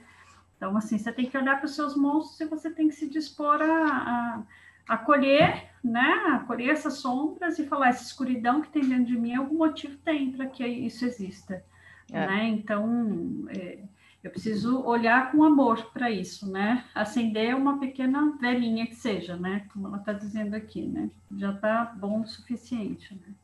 Então, 0.56 0.76
assim, 0.76 0.98
você 0.98 1.12
tem 1.12 1.28
que 1.28 1.36
olhar 1.36 1.56
para 1.56 1.66
os 1.66 1.74
seus 1.74 1.96
monstros 1.96 2.40
e 2.40 2.46
você 2.46 2.70
tem 2.70 2.88
que 2.88 2.94
se 2.94 3.08
dispor 3.08 3.60
a, 3.60 3.64
a 3.66 4.42
acolher, 4.88 5.70
né? 5.82 6.10
Acolher 6.34 6.70
essas 6.70 6.98
sombras 6.98 7.58
e 7.58 7.66
falar 7.66 7.88
essa 7.88 8.04
escuridão 8.04 8.62
que 8.62 8.70
tem 8.70 8.88
dentro 8.88 9.06
de 9.06 9.18
mim, 9.18 9.34
algum 9.34 9.58
motivo 9.58 9.96
tem 9.98 10.32
para 10.32 10.46
que 10.46 10.66
isso 10.66 11.04
exista, 11.04 11.64
é. 12.12 12.26
né? 12.26 12.48
Então, 12.48 13.46
é, 13.48 13.78
eu 14.22 14.30
preciso 14.30 14.82
olhar 14.82 15.30
com 15.30 15.44
amor 15.44 15.90
para 15.92 16.10
isso, 16.10 16.50
né? 16.50 16.84
Acender 16.94 17.54
uma 17.54 17.78
pequena 17.78 18.36
velhinha 18.40 18.86
que 18.86 18.96
seja, 18.96 19.36
né? 19.36 19.66
Como 19.72 19.86
ela 19.86 19.98
está 19.98 20.12
dizendo 20.12 20.54
aqui, 20.54 20.82
né? 20.82 21.10
Já 21.36 21.52
está 21.52 21.84
bom 21.84 22.20
o 22.22 22.26
suficiente, 22.26 23.14
né? 23.14 23.34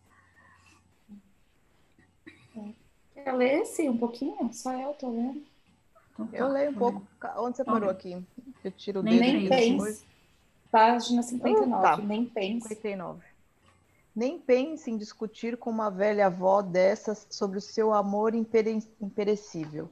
Quer 3.14 3.32
ler 3.32 3.60
esse 3.60 3.88
um 3.88 3.96
pouquinho? 3.96 4.52
Só 4.52 4.72
eu 4.72 4.92
tô 4.94 5.08
lendo. 5.10 5.44
Então, 6.12 6.26
tá. 6.26 6.36
eu 6.36 6.48
leio 6.48 6.70
um 6.70 6.74
pouco. 6.74 7.06
Onde 7.36 7.56
você 7.56 7.64
parou 7.64 7.88
aqui? 7.88 8.20
Eu 8.64 8.70
tiro 8.72 9.00
o 9.00 9.02
dedo. 9.02 9.20
Nem, 9.20 9.48
nem 9.48 9.78
Página 10.72 11.22
59, 11.22 11.70
oh, 11.70 11.82
tá. 11.82 11.96
nem 11.98 12.24
pense. 12.24 12.66
59. 12.66 13.22
Nem 14.16 14.38
pense 14.38 14.90
em 14.90 14.96
discutir 14.96 15.58
com 15.58 15.68
uma 15.68 15.90
velha 15.90 16.26
avó 16.26 16.62
dessas 16.62 17.26
sobre 17.30 17.58
o 17.58 17.60
seu 17.60 17.92
amor 17.92 18.34
impere 18.34 18.78
imperecível. 18.98 19.90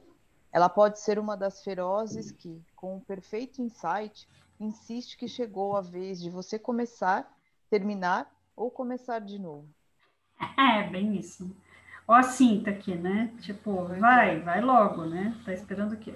Ela 0.51 0.67
pode 0.67 0.99
ser 0.99 1.19
uma 1.19 1.37
das 1.37 1.63
ferozes 1.63 2.31
que, 2.31 2.59
com 2.75 2.95
um 2.95 2.99
perfeito 2.99 3.61
insight, 3.61 4.27
insiste 4.59 5.17
que 5.17 5.27
chegou 5.27 5.77
a 5.77 5.81
vez 5.81 6.19
de 6.19 6.31
você 6.31 6.57
começar, 6.57 7.31
terminar 7.69 8.33
ou 8.55 8.71
começar 8.71 9.19
de 9.19 9.37
novo. 9.37 9.67
É, 10.57 10.89
bem 10.89 11.15
isso. 11.15 11.55
Ó 12.07 12.13
a 12.15 12.23
cinta 12.23 12.71
aqui, 12.71 12.95
né? 12.95 13.31
Tipo, 13.41 13.85
vai, 13.85 14.39
vai 14.39 14.61
logo, 14.61 15.05
né? 15.05 15.39
Tá 15.45 15.53
esperando 15.53 15.93
o 15.93 15.97
quê? 15.97 16.15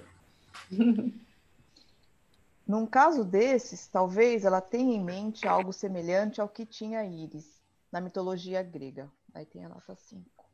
Num 2.66 2.84
caso 2.84 3.24
desses, 3.24 3.86
talvez 3.86 4.44
ela 4.44 4.60
tenha 4.60 4.96
em 4.96 5.02
mente 5.02 5.46
algo 5.46 5.72
semelhante 5.72 6.40
ao 6.40 6.48
que 6.48 6.66
tinha 6.66 7.04
Íris 7.04 7.62
na 7.92 8.00
mitologia 8.00 8.62
grega. 8.62 9.08
Aí 9.32 9.46
tem 9.46 9.64
a 9.64 9.68
nota 9.68 9.94
5. 9.94 10.44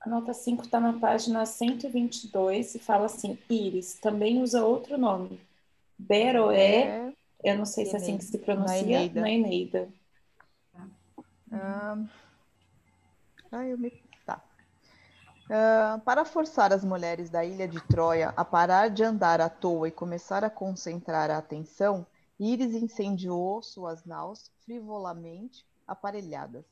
A 0.00 0.08
nota 0.08 0.34
5 0.34 0.64
está 0.64 0.78
na 0.78 0.98
página 0.98 1.46
122 1.46 2.74
e 2.74 2.78
fala 2.78 3.06
assim: 3.06 3.38
Íris 3.48 3.94
também 3.94 4.42
usa 4.42 4.64
outro 4.64 4.98
nome. 4.98 5.40
Beroé, 5.98 7.12
eu 7.42 7.56
não 7.56 7.64
sei 7.64 7.86
se 7.86 7.94
é 7.94 7.96
assim 7.96 8.18
que 8.18 8.24
se 8.24 8.38
pronuncia, 8.38 8.74
na 8.74 8.78
Eneida. 8.78 9.20
Na 9.20 9.30
Eneida. 9.30 9.88
Ah, 13.50 13.66
eu 13.66 13.78
me 13.78 13.90
Uh, 15.48 15.98
para 16.02 16.26
forçar 16.26 16.74
as 16.74 16.84
mulheres 16.84 17.30
da 17.30 17.42
ilha 17.42 17.66
de 17.66 17.80
Troia 17.86 18.34
a 18.36 18.44
parar 18.44 18.90
de 18.90 19.02
andar 19.02 19.40
à 19.40 19.48
toa 19.48 19.88
e 19.88 19.90
começar 19.90 20.44
a 20.44 20.50
concentrar 20.50 21.30
a 21.30 21.38
atenção, 21.38 22.06
Íris 22.38 22.74
incendiou 22.74 23.62
suas 23.62 24.04
naus 24.04 24.52
frivolamente 24.66 25.66
aparelhadas. 25.86 26.66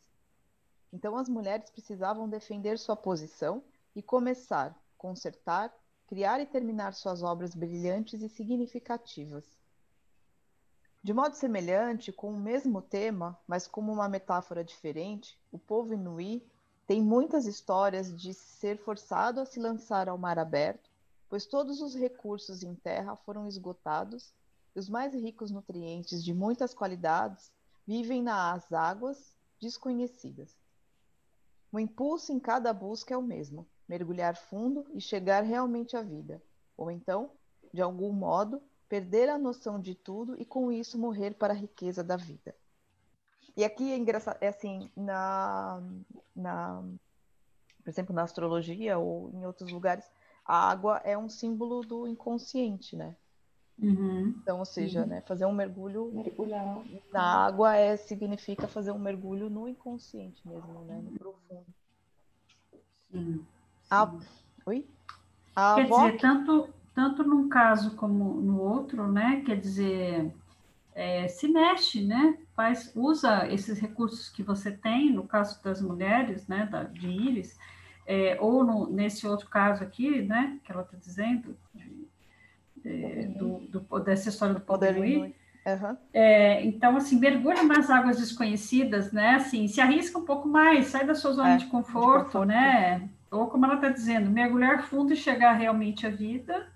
Então 0.93 1.17
as 1.17 1.27
mulheres 1.27 1.71
precisavam 1.71 2.29
defender 2.29 2.79
sua 2.79 2.95
posição 2.95 3.65
e 3.95 4.03
começar, 4.03 4.79
consertar, 4.99 5.75
criar 6.07 6.39
e 6.41 6.47
terminar 6.47 6.93
suas 6.93 7.23
obras 7.23 7.55
brilhantes 7.55 8.21
e 8.21 8.29
significativas. 8.29 9.45
De 11.03 11.15
modo 11.15 11.35
semelhante, 11.35 12.13
com 12.13 12.31
o 12.31 12.39
mesmo 12.39 12.83
tema, 12.83 13.39
mas 13.47 13.67
como 13.67 13.91
uma 13.91 14.07
metáfora 14.09 14.63
diferente, 14.63 15.41
o 15.51 15.59
povo 15.59 15.95
inuí 15.95 16.47
tem 16.87 17.03
muitas 17.03 17.47
histórias 17.47 18.17
de 18.17 18.33
ser 18.33 18.79
forçado 18.79 19.41
a 19.41 19.45
se 19.45 19.59
lançar 19.59 20.09
ao 20.09 20.17
mar 20.17 20.39
aberto, 20.39 20.89
pois 21.29 21.45
todos 21.45 21.81
os 21.81 21.97
recursos 21.97 22.63
em 22.63 22.77
terra 22.77 23.17
foram 23.17 23.49
esgotados 23.49 24.33
e 24.75 24.79
os 24.79 24.89
mais 24.89 25.13
ricos 25.13 25.51
nutrientes 25.51 26.23
de 26.23 26.33
muitas 26.33 26.73
qualidades 26.73 27.51
vivem 27.85 28.23
nas 28.23 28.73
águas 28.73 29.35
desconhecidas. 29.61 30.57
O 31.73 31.81
impulso 31.81 32.33
em 32.33 32.39
cada 32.39 32.73
busca 32.73 33.13
é 33.13 33.17
o 33.17 33.23
mesmo: 33.23 33.67
mergulhar 33.89 34.37
fundo 34.37 34.87
e 34.95 35.01
chegar 35.01 35.43
realmente 35.43 35.97
à 35.97 36.03
vida, 36.03 36.41
ou 36.77 36.89
então, 36.89 37.33
de 37.75 37.83
algum 37.83 38.13
modo, 38.13 38.63
perder 38.89 39.29
a 39.29 39.37
noção 39.37 39.81
de 39.81 39.95
tudo 39.97 40.41
e 40.41 40.45
com 40.45 40.71
isso 40.71 40.97
morrer 40.97 41.35
para 41.35 41.53
a 41.53 41.57
riqueza 41.57 42.05
da 42.05 42.17
vida. 42.17 42.55
E 43.57 43.65
aqui 43.65 43.91
é 43.91 43.97
engraçado, 43.97 44.37
é 44.41 44.49
assim, 44.49 44.91
na, 44.95 45.83
na, 46.35 46.83
por 47.83 47.89
exemplo, 47.89 48.15
na 48.15 48.23
astrologia 48.23 48.99
ou 48.99 49.31
em 49.33 49.47
outros 49.47 49.73
lugares, 49.73 50.05
a 50.45 50.71
água 50.71 51.01
é 51.05 51.17
um 51.17 51.29
símbolo 51.29 51.81
do 51.81 52.07
inconsciente, 52.07 52.95
né? 52.95 53.17
Uhum. 53.79 54.35
Então, 54.43 54.59
ou 54.59 54.65
seja, 54.65 55.03
uhum. 55.03 55.07
né, 55.07 55.21
fazer 55.23 55.47
um 55.47 55.53
mergulho 55.53 56.11
Mergulhar. 56.13 56.83
na 57.13 57.47
água 57.47 57.77
é, 57.77 57.97
significa 57.97 58.67
fazer 58.67 58.91
um 58.91 58.99
mergulho 58.99 59.51
no 59.51 59.69
inconsciente 59.69 60.47
mesmo, 60.47 60.85
né? 60.85 61.01
No 61.03 61.19
profundo. 61.19 61.67
Sim. 63.11 63.45
A... 63.91 64.13
Oi? 64.67 64.87
A 65.55 65.75
quer 65.77 65.85
avó... 65.85 66.07
dizer, 66.07 66.21
tanto, 66.21 66.69
tanto 66.95 67.23
num 67.23 67.49
caso 67.49 67.97
como 67.97 68.35
no 68.41 68.61
outro, 68.61 69.11
né? 69.11 69.43
Quer 69.45 69.59
dizer, 69.59 70.35
é, 70.95 71.29
se 71.29 71.49
mexe, 71.49 72.03
né? 72.03 72.39
Faz, 72.57 72.91
usa 72.97 73.47
esses 73.53 73.79
recursos 73.79 74.31
que 74.31 74.43
você 74.43 74.73
tem, 74.73 75.13
no 75.13 75.25
caso 75.25 75.63
das 75.63 75.83
mulheres, 75.83 76.49
né, 76.49 76.67
da, 76.71 76.85
de 76.85 77.07
íris, 77.07 77.59
é, 78.07 78.39
ou 78.41 78.65
no, 78.65 78.91
nesse 78.91 79.27
outro 79.27 79.47
caso 79.49 79.85
aqui, 79.85 80.23
né, 80.23 80.59
que 80.65 80.73
ela 80.73 80.81
está 80.81 80.97
dizendo, 80.97 81.55
de, 81.75 82.09
de, 82.83 83.27
do, 83.39 83.59
do, 83.59 84.01
dessa 84.01 84.31
história 84.31 84.55
do 84.55 84.61
poder 84.63 84.97
uhum. 84.97 85.97
é, 86.15 86.65
então, 86.65 86.97
assim, 86.97 87.19
mergulha 87.19 87.63
nas 87.63 87.91
águas 87.91 88.19
desconhecidas, 88.19 89.13
né, 89.13 89.35
assim, 89.35 89.69
se 89.69 89.81
arrisca 89.81 90.19
um 90.19 90.25
pouco 90.25 90.49
mais, 90.49 90.87
sai 90.87 91.05
da 91.05 91.15
sua 91.15 91.33
zona 91.33 91.55
é, 91.55 91.57
de, 91.59 91.67
conforto, 91.67 91.93
de 91.93 92.23
conforto, 92.23 92.45
né, 92.47 93.07
ou 93.31 93.49
como 93.49 93.67
ela 93.67 93.75
está 93.75 93.91
dizendo, 93.91 94.31
mergulhar 94.31 94.85
fundo 94.85 95.13
e 95.13 95.17
chegar 95.17 95.53
realmente 95.53 96.07
à 96.07 96.11
vida, 96.11 96.67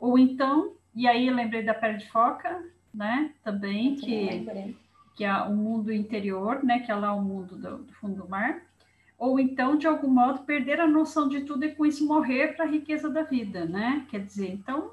ou 0.00 0.18
então, 0.18 0.72
e 0.94 1.06
aí 1.06 1.28
lembrei 1.28 1.62
da 1.62 1.74
pele 1.74 1.98
de 1.98 2.10
foca, 2.10 2.64
né? 2.92 3.32
Também 3.44 3.96
que 3.96 4.85
que 5.16 5.24
é 5.24 5.34
o 5.42 5.52
mundo 5.52 5.90
interior, 5.92 6.62
né? 6.62 6.80
Que 6.80 6.92
é 6.92 6.94
lá 6.94 7.12
o 7.14 7.22
mundo 7.22 7.56
do, 7.56 7.78
do, 7.78 7.92
fundo 7.94 8.22
do 8.22 8.28
mar. 8.28 8.62
Ou 9.18 9.40
então, 9.40 9.76
de 9.78 9.86
algum 9.86 10.08
modo, 10.08 10.44
perder 10.44 10.78
a 10.78 10.86
noção 10.86 11.26
de 11.26 11.40
tudo 11.40 11.64
e 11.64 11.74
com 11.74 11.86
isso 11.86 12.06
morrer 12.06 12.54
para 12.54 12.66
a 12.66 12.68
riqueza 12.68 13.08
da 13.08 13.22
vida, 13.22 13.64
né? 13.64 14.06
Quer 14.10 14.20
dizer, 14.20 14.52
então 14.52 14.92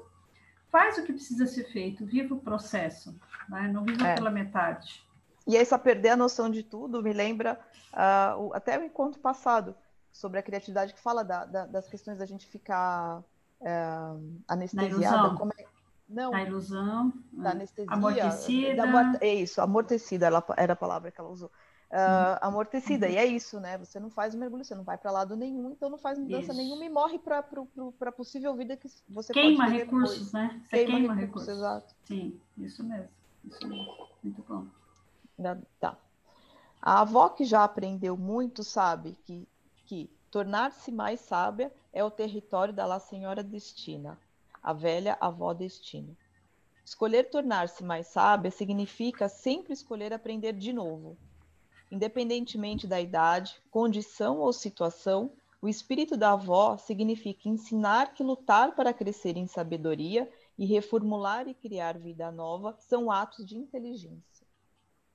faz 0.70 0.96
o 0.98 1.04
que 1.04 1.12
precisa 1.12 1.46
ser 1.46 1.64
feito, 1.64 2.06
viva 2.06 2.34
o 2.34 2.40
processo, 2.40 3.14
né? 3.48 3.70
não 3.72 3.84
viva 3.84 4.08
é. 4.08 4.14
pela 4.16 4.30
metade. 4.30 5.06
E 5.46 5.56
essa 5.56 5.78
perder 5.78 6.08
a 6.08 6.16
noção 6.16 6.50
de 6.50 6.64
tudo 6.64 7.00
me 7.00 7.12
lembra 7.12 7.60
uh, 7.92 8.40
o, 8.40 8.54
até 8.54 8.76
o 8.76 8.82
encontro 8.82 9.20
passado 9.20 9.76
sobre 10.10 10.40
a 10.40 10.42
criatividade 10.42 10.94
que 10.94 11.00
fala 11.00 11.22
da, 11.22 11.44
da, 11.44 11.66
das 11.66 11.86
questões 11.86 12.18
da 12.18 12.26
gente 12.26 12.46
ficar 12.46 13.20
uh, 13.60 14.42
anestesiada. 14.48 15.36
Como 15.36 15.52
é, 15.56 15.64
não. 16.08 16.34
A 16.34 16.42
ilusão. 16.42 17.12
Da 17.32 17.50
anestesia. 17.50 17.92
Amortecida. 17.92 18.86
Da, 18.86 19.18
é 19.20 19.34
isso, 19.34 19.60
amortecida 19.60 20.26
ela, 20.26 20.44
era 20.56 20.72
a 20.74 20.76
palavra 20.76 21.10
que 21.10 21.20
ela 21.20 21.30
usou. 21.30 21.50
Uh, 21.90 22.38
amortecida, 22.40 23.06
uhum. 23.06 23.12
e 23.12 23.16
é 23.16 23.24
isso, 23.24 23.60
né? 23.60 23.78
Você 23.78 24.00
não 24.00 24.10
faz 24.10 24.34
o 24.34 24.38
mergulho, 24.38 24.64
você 24.64 24.74
não 24.74 24.82
vai 24.82 24.98
para 24.98 25.12
lado 25.12 25.36
nenhum, 25.36 25.70
então 25.70 25.88
não 25.88 25.98
faz 25.98 26.18
mudança 26.18 26.50
isso. 26.50 26.54
nenhuma 26.54 26.84
e 26.84 26.88
morre 26.88 27.20
para 27.20 27.38
a 27.38 28.12
possível 28.12 28.52
vida 28.56 28.76
que 28.76 28.88
você 29.08 29.32
queima 29.32 29.64
pode 29.64 29.76
recursos, 29.76 30.26
depois. 30.26 30.32
né? 30.32 30.60
Você 30.64 30.76
queima, 30.76 30.98
queima 30.98 31.14
recursos, 31.14 31.48
recursos, 31.48 31.56
exato. 31.56 31.94
Sim, 32.02 32.40
isso 32.58 32.82
mesmo. 32.82 33.08
Isso 33.44 33.68
mesmo. 33.68 34.08
Muito 34.24 34.42
bom. 34.42 34.66
Tá. 35.78 35.96
A 36.82 37.00
avó 37.00 37.28
que 37.28 37.44
já 37.44 37.62
aprendeu 37.62 38.16
muito 38.16 38.64
sabe 38.64 39.16
que, 39.24 39.46
que 39.86 40.10
tornar-se 40.32 40.90
mais 40.90 41.20
sábia 41.20 41.72
é 41.92 42.02
o 42.02 42.10
território 42.10 42.74
da 42.74 42.86
La 42.86 42.98
Senhora 42.98 43.42
Destina 43.42 44.18
a 44.64 44.72
velha 44.72 45.18
avó 45.20 45.52
destino. 45.52 46.16
Escolher 46.82 47.24
tornar-se 47.30 47.84
mais 47.84 48.06
sábia 48.06 48.50
significa 48.50 49.28
sempre 49.28 49.74
escolher 49.74 50.12
aprender 50.12 50.54
de 50.54 50.72
novo. 50.72 51.18
Independentemente 51.92 52.86
da 52.86 52.98
idade, 52.98 53.62
condição 53.70 54.38
ou 54.38 54.52
situação, 54.54 55.30
o 55.60 55.68
espírito 55.68 56.16
da 56.16 56.32
avó 56.32 56.78
significa 56.78 57.48
ensinar 57.48 58.14
que 58.14 58.22
lutar 58.22 58.74
para 58.74 58.92
crescer 58.92 59.36
em 59.36 59.46
sabedoria 59.46 60.30
e 60.58 60.64
reformular 60.64 61.46
e 61.46 61.54
criar 61.54 61.98
vida 61.98 62.32
nova 62.32 62.74
são 62.78 63.10
atos 63.10 63.46
de 63.46 63.56
inteligência. 63.56 64.33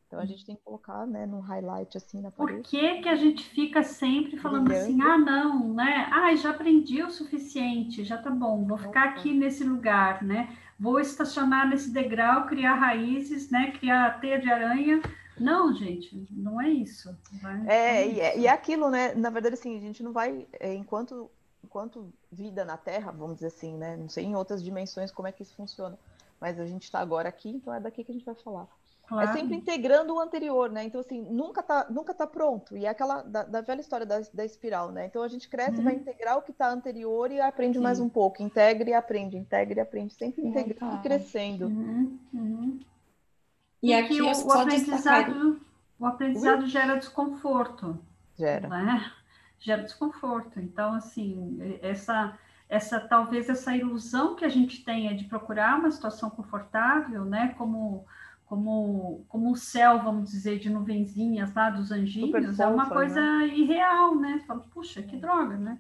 Então 0.10 0.20
a 0.20 0.26
gente 0.26 0.44
tem 0.44 0.56
que 0.56 0.64
colocar, 0.64 1.06
né, 1.06 1.28
no 1.28 1.40
highlight 1.40 1.96
assim 1.96 2.20
na 2.20 2.32
parede. 2.32 2.64
Por 2.64 2.68
que, 2.68 3.02
que 3.04 3.08
a 3.08 3.16
gente 3.16 3.44
fica 3.44 3.84
sempre 3.84 4.38
falando 4.38 4.64
Brilhante. 4.64 4.90
assim, 4.90 5.02
ah, 5.04 5.18
não, 5.20 5.72
né? 5.76 6.10
Ah, 6.12 6.36
já 6.36 6.50
aprendi 6.50 7.04
o 7.04 7.12
suficiente, 7.12 8.04
já 8.04 8.18
tá 8.18 8.32
bom, 8.32 8.66
vou 8.66 8.76
ficar 8.76 9.04
aqui 9.04 9.32
nesse 9.32 9.64
lugar, 9.64 10.24
né? 10.24 10.58
Vou 10.80 11.00
estacionar 11.00 11.70
nesse 11.70 11.92
degrau, 11.92 12.48
criar 12.48 12.74
raízes, 12.74 13.52
né? 13.52 13.70
Criar 13.70 14.20
teia 14.20 14.40
de 14.40 14.50
aranha. 14.50 15.00
Não, 15.40 15.76
gente, 15.76 16.28
não 16.32 16.60
é 16.60 16.70
isso. 16.70 17.16
Né? 17.44 17.66
É, 17.68 18.08
e, 18.08 18.20
é, 18.20 18.40
e 18.40 18.48
é 18.48 18.50
aquilo, 18.50 18.90
né? 18.90 19.14
Na 19.14 19.30
verdade, 19.30 19.54
assim, 19.54 19.78
a 19.78 19.82
gente 19.82 20.02
não 20.02 20.12
vai, 20.12 20.48
é, 20.60 20.74
enquanto, 20.74 21.30
enquanto 21.64 22.12
vida 22.32 22.66
na 22.66 22.78
Terra, 22.78 23.12
vamos 23.12 23.36
dizer 23.36 23.48
assim, 23.48 23.78
né? 23.78 23.96
Não 23.96 24.10
sei 24.10 24.26
em 24.26 24.36
outras 24.36 24.64
dimensões 24.64 25.12
como 25.12 25.28
é 25.28 25.32
que 25.32 25.44
isso 25.44 25.56
funciona, 25.56 26.00
mas 26.42 26.60
a 26.60 26.66
gente 26.66 26.86
está 26.86 27.00
agora 27.00 27.30
aqui, 27.30 27.50
então 27.52 27.72
é 27.72 27.80
daqui 27.80 28.04
que 28.04 28.12
a 28.12 28.16
gente 28.16 28.26
vai 28.26 28.34
falar. 28.34 28.68
Claro. 29.10 29.28
É 29.28 29.34
sempre 29.34 29.56
integrando 29.56 30.14
o 30.14 30.20
anterior, 30.20 30.70
né? 30.70 30.84
Então, 30.84 31.02
assim, 31.02 31.20
nunca 31.20 31.64
tá, 31.64 31.88
nunca 31.90 32.14
tá 32.14 32.28
pronto. 32.28 32.78
E 32.78 32.86
é 32.86 32.90
aquela 32.90 33.24
da, 33.24 33.42
da 33.42 33.60
velha 33.60 33.82
história 33.82 34.06
da, 34.06 34.22
da 34.32 34.46
espiral, 34.46 34.92
né? 34.92 35.08
Então, 35.08 35.24
a 35.24 35.28
gente 35.28 35.50
cresce, 35.50 35.80
uhum. 35.80 35.84
vai 35.84 35.96
integrar 35.96 36.38
o 36.38 36.44
que 36.44 36.52
está 36.52 36.70
anterior 36.70 37.32
e 37.32 37.42
aprende 37.42 37.80
Sim. 37.80 37.84
mais 37.84 38.00
um 38.00 38.08
pouco. 38.08 38.44
Integre 38.44 38.92
e 38.92 38.94
aprende, 38.94 39.36
integre 39.36 39.80
e 39.80 39.82
aprende. 39.82 40.14
Sempre 40.14 40.46
integrando 40.46 40.98
e 40.98 41.00
crescendo. 41.00 41.66
Uhum. 41.66 42.20
Uhum. 42.32 42.80
E, 43.82 43.90
e 43.90 43.94
aqui 43.96 44.22
o, 44.22 44.28
o 44.28 44.52
aprendizado, 44.52 45.60
o 46.00 46.06
aprendizado 46.06 46.68
gera 46.68 46.96
desconforto. 46.96 47.98
Gera. 48.38 48.68
Né? 48.68 49.12
Gera 49.58 49.82
desconforto. 49.82 50.60
Então, 50.60 50.94
assim, 50.94 51.80
essa 51.82 52.38
essa 52.70 53.00
talvez 53.00 53.50
essa 53.50 53.76
ilusão 53.76 54.36
que 54.36 54.46
a 54.46 54.50
gente 54.50 54.86
tenha 54.86 55.16
de 55.16 55.26
procurar 55.26 55.80
uma 55.80 55.90
situação 55.90 56.30
confortável, 56.30 57.26
né, 57.26 57.56
como 57.58 58.06
como, 58.50 59.24
como 59.30 59.52
o 59.52 59.56
céu, 59.56 60.00
vamos 60.00 60.32
dizer, 60.32 60.58
de 60.58 60.72
nuvenzinhas 60.72 61.54
lá 61.54 61.70
dos 61.70 61.92
anjinhos, 61.92 62.60
é 62.60 62.66
uma 62.66 62.90
coisa 62.90 63.22
né? 63.22 63.48
irreal, 63.48 64.16
né? 64.16 64.44
Fala, 64.48 64.62
puxa, 64.74 65.04
que 65.04 65.16
droga, 65.16 65.56
né? 65.56 65.78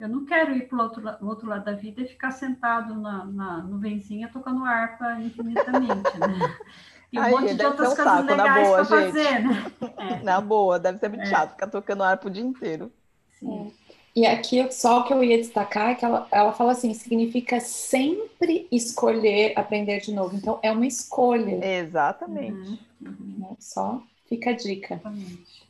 Eu 0.00 0.08
não 0.08 0.24
quero 0.24 0.56
ir 0.56 0.66
para 0.66 0.78
o 0.78 0.82
outro, 0.82 1.16
outro 1.20 1.46
lado 1.46 1.66
da 1.66 1.72
vida 1.72 2.00
e 2.00 2.08
ficar 2.08 2.30
sentado 2.30 2.94
na, 2.94 3.24
na 3.26 3.58
nuvenzinha 3.58 4.30
tocando 4.32 4.64
harpa 4.64 5.20
infinitamente, 5.20 6.18
né? 6.18 6.56
Tem 7.12 7.20
um 7.20 7.22
Aí, 7.22 7.32
monte 7.32 7.54
de 7.54 7.64
outras 7.64 7.94
coisas 7.94 8.04
saco, 8.04 8.22
legais 8.26 8.70
para 8.70 8.84
fazer, 8.84 9.38
né? 9.46 9.72
É. 9.98 10.22
Na 10.22 10.40
boa, 10.40 10.78
deve 10.78 10.98
ser 10.98 11.08
muito 11.08 11.22
é. 11.22 11.26
chato 11.26 11.50
ficar 11.50 11.66
tocando 11.66 12.02
harpa 12.02 12.28
o 12.28 12.30
dia 12.30 12.42
inteiro. 12.42 12.90
Sim. 13.38 13.72
E 14.16 14.24
aqui 14.24 14.72
só 14.72 15.00
o 15.00 15.04
que 15.04 15.12
eu 15.12 15.22
ia 15.22 15.36
destacar 15.36 15.90
é 15.90 15.94
que 15.94 16.02
ela, 16.02 16.26
ela 16.32 16.50
fala 16.54 16.72
assim, 16.72 16.94
significa 16.94 17.60
sempre 17.60 18.66
escolher 18.72 19.52
aprender 19.54 20.00
de 20.00 20.10
novo. 20.10 20.34
Então 20.34 20.58
é 20.62 20.72
uma 20.72 20.86
escolha. 20.86 21.62
Exatamente. 21.62 22.50
Uhum. 22.52 22.78
Uhum. 23.02 23.56
Só 23.60 24.02
fica 24.24 24.50
a 24.50 24.52
dica. 24.54 24.94
Exatamente. 24.94 25.68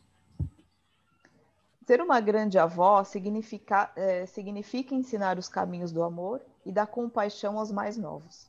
Ser 1.85 2.01
uma 2.01 2.21
grande 2.21 2.57
avó 2.57 3.03
significa, 3.03 3.91
é, 3.97 4.27
significa 4.27 4.95
ensinar 4.95 5.41
os 5.41 5.49
caminhos 5.49 5.91
do 5.91 6.05
amor 6.05 6.41
e 6.65 6.71
da 6.71 6.87
compaixão 6.87 7.59
aos 7.59 7.73
mais 7.73 7.97
novos. 7.97 8.49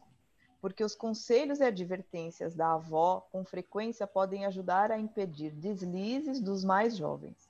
Porque 0.61 0.83
os 0.83 0.93
conselhos 0.93 1.59
e 1.59 1.63
advertências 1.63 2.53
da 2.53 2.73
avó, 2.73 3.27
com 3.31 3.43
frequência, 3.43 4.05
podem 4.05 4.45
ajudar 4.45 4.91
a 4.91 4.99
impedir 4.99 5.49
deslizes 5.55 6.39
dos 6.39 6.63
mais 6.63 6.95
jovens 6.95 7.46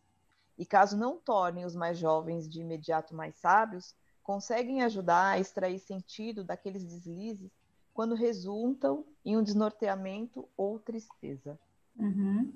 e 0.57 0.65
caso 0.65 0.97
não 0.97 1.17
tornem 1.17 1.65
os 1.65 1.75
mais 1.75 1.97
jovens 1.97 2.49
de 2.49 2.61
imediato 2.61 3.15
mais 3.15 3.35
sábios, 3.35 3.95
conseguem 4.23 4.83
ajudar 4.83 5.31
a 5.31 5.39
extrair 5.39 5.79
sentido 5.79 6.43
daqueles 6.43 6.83
deslizes 6.83 7.51
quando 7.93 8.15
resultam 8.15 9.05
em 9.23 9.37
um 9.37 9.43
desnorteamento 9.43 10.47
ou 10.57 10.79
tristeza. 10.79 11.57
Uhum. 11.97 12.53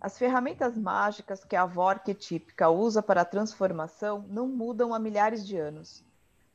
As 0.00 0.18
ferramentas 0.18 0.76
mágicas 0.76 1.44
que 1.44 1.54
a 1.54 1.62
avó 1.62 1.90
arquetípica 1.90 2.70
usa 2.70 3.02
para 3.02 3.20
a 3.20 3.24
transformação 3.24 4.24
não 4.28 4.48
mudam 4.48 4.94
há 4.94 4.98
milhares 4.98 5.46
de 5.46 5.56
anos. 5.56 6.04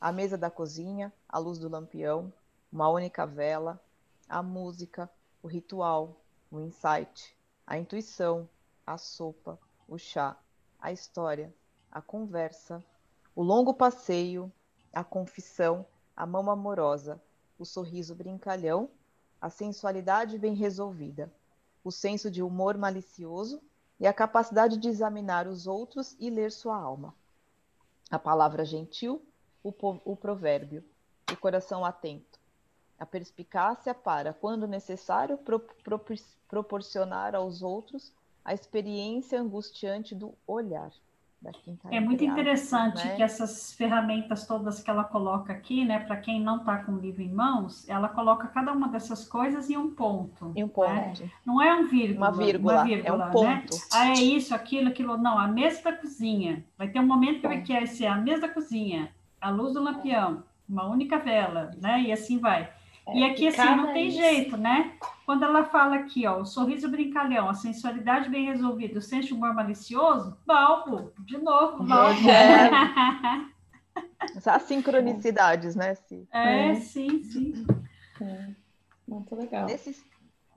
A 0.00 0.12
mesa 0.12 0.36
da 0.36 0.50
cozinha, 0.50 1.12
a 1.28 1.38
luz 1.38 1.58
do 1.58 1.68
lampião, 1.68 2.32
uma 2.70 2.88
única 2.88 3.26
vela, 3.26 3.80
a 4.28 4.42
música, 4.42 5.10
o 5.42 5.48
ritual, 5.48 6.20
o 6.50 6.60
insight, 6.60 7.36
a 7.66 7.78
intuição, 7.78 8.48
a 8.86 8.98
sopa, 8.98 9.58
o 9.88 9.96
chá, 9.96 10.36
a 10.86 10.92
história, 10.92 11.52
a 11.90 12.00
conversa, 12.00 12.80
o 13.34 13.42
longo 13.42 13.74
passeio, 13.74 14.52
a 14.92 15.02
confissão, 15.02 15.84
a 16.16 16.24
mão 16.24 16.48
amorosa, 16.48 17.20
o 17.58 17.64
sorriso 17.64 18.14
brincalhão, 18.14 18.88
a 19.40 19.50
sensualidade 19.50 20.38
bem 20.38 20.54
resolvida, 20.54 21.28
o 21.82 21.90
senso 21.90 22.30
de 22.30 22.40
humor 22.40 22.78
malicioso 22.78 23.60
e 23.98 24.06
a 24.06 24.12
capacidade 24.12 24.76
de 24.76 24.88
examinar 24.88 25.48
os 25.48 25.66
outros 25.66 26.14
e 26.20 26.30
ler 26.30 26.52
sua 26.52 26.76
alma. 26.76 27.12
A 28.08 28.18
palavra 28.20 28.64
gentil, 28.64 29.20
o, 29.64 29.74
o 30.04 30.14
provérbio, 30.14 30.84
o 31.32 31.36
coração 31.36 31.84
atento, 31.84 32.38
a 32.96 33.04
perspicácia 33.04 33.92
para, 33.92 34.32
quando 34.32 34.68
necessário, 34.68 35.36
pro, 35.36 35.58
pro, 35.58 36.00
proporcionar 36.46 37.34
aos 37.34 37.60
outros 37.60 38.12
a 38.46 38.54
experiência 38.54 39.40
angustiante 39.40 40.14
do 40.14 40.32
olhar. 40.46 40.92
é 41.90 41.98
muito 41.98 42.24
interessante 42.24 43.04
né? 43.04 43.16
que 43.16 43.22
essas 43.22 43.72
ferramentas 43.72 44.46
todas 44.46 44.80
que 44.80 44.88
ela 44.88 45.02
coloca 45.02 45.52
aqui, 45.52 45.84
né, 45.84 45.98
para 45.98 46.16
quem 46.16 46.40
não 46.40 46.58
está 46.58 46.78
com 46.78 46.92
o 46.92 46.98
livro 46.98 47.22
em 47.22 47.32
mãos, 47.32 47.88
ela 47.88 48.08
coloca 48.08 48.46
cada 48.46 48.72
uma 48.72 48.88
dessas 48.88 49.28
coisas 49.28 49.68
em 49.68 49.76
um 49.76 49.90
ponto. 49.90 50.52
Em 50.54 50.62
um 50.62 50.68
ponto. 50.68 51.22
Né? 51.22 51.30
Não 51.44 51.60
é 51.60 51.74
um 51.74 51.88
vírgula. 51.88 52.28
Uma 52.28 52.36
vírgula, 52.36 52.74
uma 52.74 52.84
vírgula 52.84 53.08
é 53.08 53.12
um 53.12 53.18
né? 53.18 53.32
ponto. 53.32 53.74
Né? 53.74 53.80
Ah, 53.92 54.08
é 54.10 54.14
isso, 54.14 54.54
aquilo, 54.54 54.88
aquilo. 54.88 55.16
Não, 55.16 55.36
a 55.36 55.48
mesa 55.48 55.82
da 55.82 55.92
cozinha. 55.92 56.64
Vai 56.78 56.88
ter 56.88 57.00
um 57.00 57.06
momento 57.06 57.40
que 57.40 57.48
vai 57.48 57.62
querer 57.62 57.88
ser 57.88 58.06
a 58.06 58.16
mesa 58.16 58.42
da 58.42 58.48
cozinha, 58.48 59.10
a 59.40 59.50
luz 59.50 59.74
do 59.74 59.82
lampião, 59.82 60.44
uma 60.68 60.86
única 60.86 61.18
vela, 61.18 61.72
né? 61.80 62.00
E 62.02 62.12
assim 62.12 62.38
vai. 62.38 62.72
É, 63.08 63.18
e 63.18 63.24
aqui, 63.24 63.48
assim, 63.48 63.76
não 63.76 63.92
tem 63.92 64.08
isso. 64.08 64.18
jeito, 64.18 64.56
né? 64.56 64.92
Quando 65.24 65.44
ela 65.44 65.64
fala 65.64 65.96
aqui, 65.96 66.26
ó, 66.26 66.40
o 66.40 66.46
sorriso 66.46 66.88
brincalhão, 66.88 67.48
a 67.48 67.54
sensualidade 67.54 68.28
bem 68.28 68.46
resolvida, 68.46 68.98
o 68.98 69.02
senso 69.02 69.28
de 69.28 69.34
humor 69.34 69.54
malicioso, 69.54 70.36
balbo, 70.44 71.12
de 71.20 71.38
novo, 71.38 71.84
balbo. 71.84 72.18
É. 72.28 72.70
As 74.44 74.62
sincronicidades, 74.62 75.74
né? 75.74 75.94
É, 76.32 76.70
é. 76.70 76.74
sim, 76.76 77.22
sim. 77.22 77.66
É. 78.20 78.48
Muito 79.06 79.34
legal. 79.34 79.66
Nesse... 79.66 80.04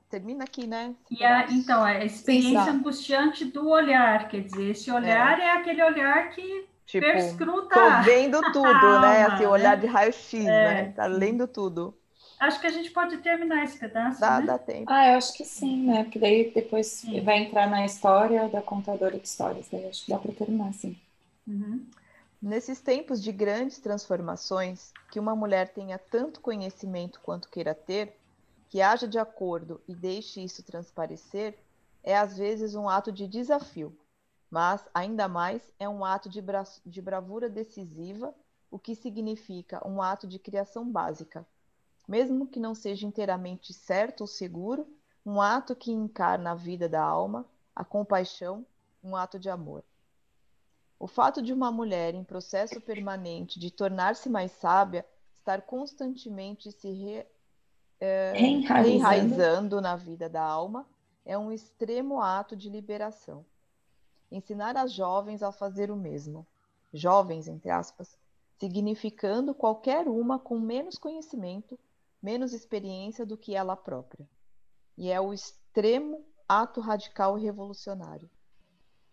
Termina 0.09 0.43
aqui, 0.43 0.65
né? 0.65 0.95
E 1.11 1.23
a, 1.23 1.51
então, 1.51 1.83
a 1.83 2.03
experiência 2.03 2.59
Pensar. 2.61 2.71
angustiante 2.71 3.45
do 3.45 3.69
olhar, 3.69 4.27
quer 4.27 4.41
dizer, 4.41 4.71
esse 4.71 4.89
olhar 4.89 5.39
é, 5.39 5.43
é 5.43 5.51
aquele 5.51 5.83
olhar 5.83 6.31
que 6.31 6.67
tipo, 6.83 7.05
perscruta. 7.05 7.75
Tô 7.75 8.01
vendo 8.03 8.41
tudo, 8.51 8.63
né? 9.01 9.27
Esse 9.27 9.45
olhar 9.45 9.77
né? 9.77 9.81
de 9.81 9.85
raio-x, 9.85 10.43
né? 10.43 10.91
Tá 10.93 11.05
lendo 11.05 11.47
tudo. 11.47 11.95
Acho 12.39 12.61
que 12.61 12.67
a 12.67 12.71
gente 12.71 12.89
pode 12.91 13.17
terminar 13.17 13.65
esse 13.65 13.77
pedaço. 13.77 14.21
Dá, 14.21 14.39
né? 14.39 14.45
dá 14.45 14.57
tempo. 14.57 14.85
Ah, 14.89 15.09
eu 15.09 15.17
acho 15.17 15.33
que 15.33 15.43
sim, 15.43 15.83
né? 15.87 16.03
Porque 16.03 16.17
daí 16.17 16.51
depois 16.51 16.87
sim. 16.87 17.19
vai 17.19 17.43
entrar 17.43 17.69
na 17.69 17.85
história 17.85 18.47
da 18.47 18.61
contadora 18.61 19.19
de 19.19 19.27
histórias. 19.27 19.67
Daí 19.69 19.85
acho 19.85 20.05
que 20.05 20.11
dá 20.11 20.17
para 20.17 20.31
terminar, 20.31 20.73
sim. 20.73 20.97
Uhum. 21.45 21.85
Nesses 22.41 22.79
tempos 22.79 23.21
de 23.21 23.33
grandes 23.33 23.79
transformações, 23.79 24.93
que 25.11 25.19
uma 25.19 25.35
mulher 25.35 25.73
tenha 25.73 25.99
tanto 25.99 26.39
conhecimento 26.39 27.19
quanto 27.19 27.49
queira 27.49 27.75
ter, 27.75 28.17
que 28.69 28.81
haja 28.81 29.05
de 29.05 29.19
acordo 29.19 29.81
e 29.85 29.93
deixe 29.93 30.41
isso 30.41 30.63
transparecer, 30.63 31.57
é 32.01 32.17
às 32.17 32.37
vezes 32.37 32.73
um 32.73 32.87
ato 32.87 33.11
de 33.11 33.27
desafio, 33.27 33.93
mas 34.49 34.87
ainda 34.93 35.27
mais 35.27 35.61
é 35.77 35.89
um 35.89 36.05
ato 36.05 36.29
de, 36.29 36.41
bra 36.41 36.63
de 36.85 37.01
bravura 37.01 37.49
decisiva, 37.49 38.33
o 38.71 38.79
que 38.79 38.95
significa 38.95 39.85
um 39.85 40.01
ato 40.01 40.25
de 40.25 40.39
criação 40.39 40.89
básica 40.89 41.45
mesmo 42.09 42.47
que 42.47 42.59
não 42.59 42.73
seja 42.73 43.05
inteiramente 43.05 43.71
certo 43.71 44.21
ou 44.21 44.27
seguro, 44.27 44.87
um 45.23 45.39
ato 45.39 45.75
que 45.75 45.91
encarna 45.91 46.51
a 46.51 46.55
vida 46.55 46.89
da 46.89 47.03
alma, 47.03 47.45
a 47.75 47.85
compaixão, 47.85 48.65
um 49.03 49.15
ato 49.15 49.37
de 49.37 49.47
amor. 49.47 49.83
O 50.99 51.05
fato 51.05 51.39
de 51.39 51.53
uma 51.53 51.71
mulher 51.71 52.15
em 52.15 52.23
processo 52.23 52.81
permanente 52.81 53.59
de 53.59 53.69
tornar-se 53.69 54.27
mais 54.27 54.51
sábia, 54.53 55.05
estar 55.35 55.61
constantemente 55.61 56.71
se 56.71 56.89
re, 56.89 57.27
é, 57.99 58.33
enraizando 58.41 59.79
na 59.79 59.95
vida 59.95 60.27
da 60.27 60.41
alma, 60.41 60.87
é 61.23 61.37
um 61.37 61.51
extremo 61.51 62.19
ato 62.19 62.55
de 62.55 62.71
liberação. 62.71 63.45
Ensinar 64.31 64.75
as 64.75 64.91
jovens 64.91 65.43
a 65.43 65.51
fazer 65.51 65.91
o 65.91 65.95
mesmo, 65.95 66.45
jovens, 66.91 67.47
entre 67.47 67.69
aspas, 67.69 68.17
significando 68.57 69.53
qualquer 69.53 70.07
uma 70.07 70.39
com 70.39 70.59
menos 70.59 70.97
conhecimento 70.97 71.77
menos 72.21 72.53
experiência 72.53 73.25
do 73.25 73.37
que 73.37 73.55
ela 73.55 73.75
própria. 73.75 74.29
E 74.97 75.09
é 75.09 75.19
o 75.19 75.33
extremo 75.33 76.25
ato 76.47 76.81
radical 76.81 77.37
e 77.37 77.43
revolucionário. 77.43 78.29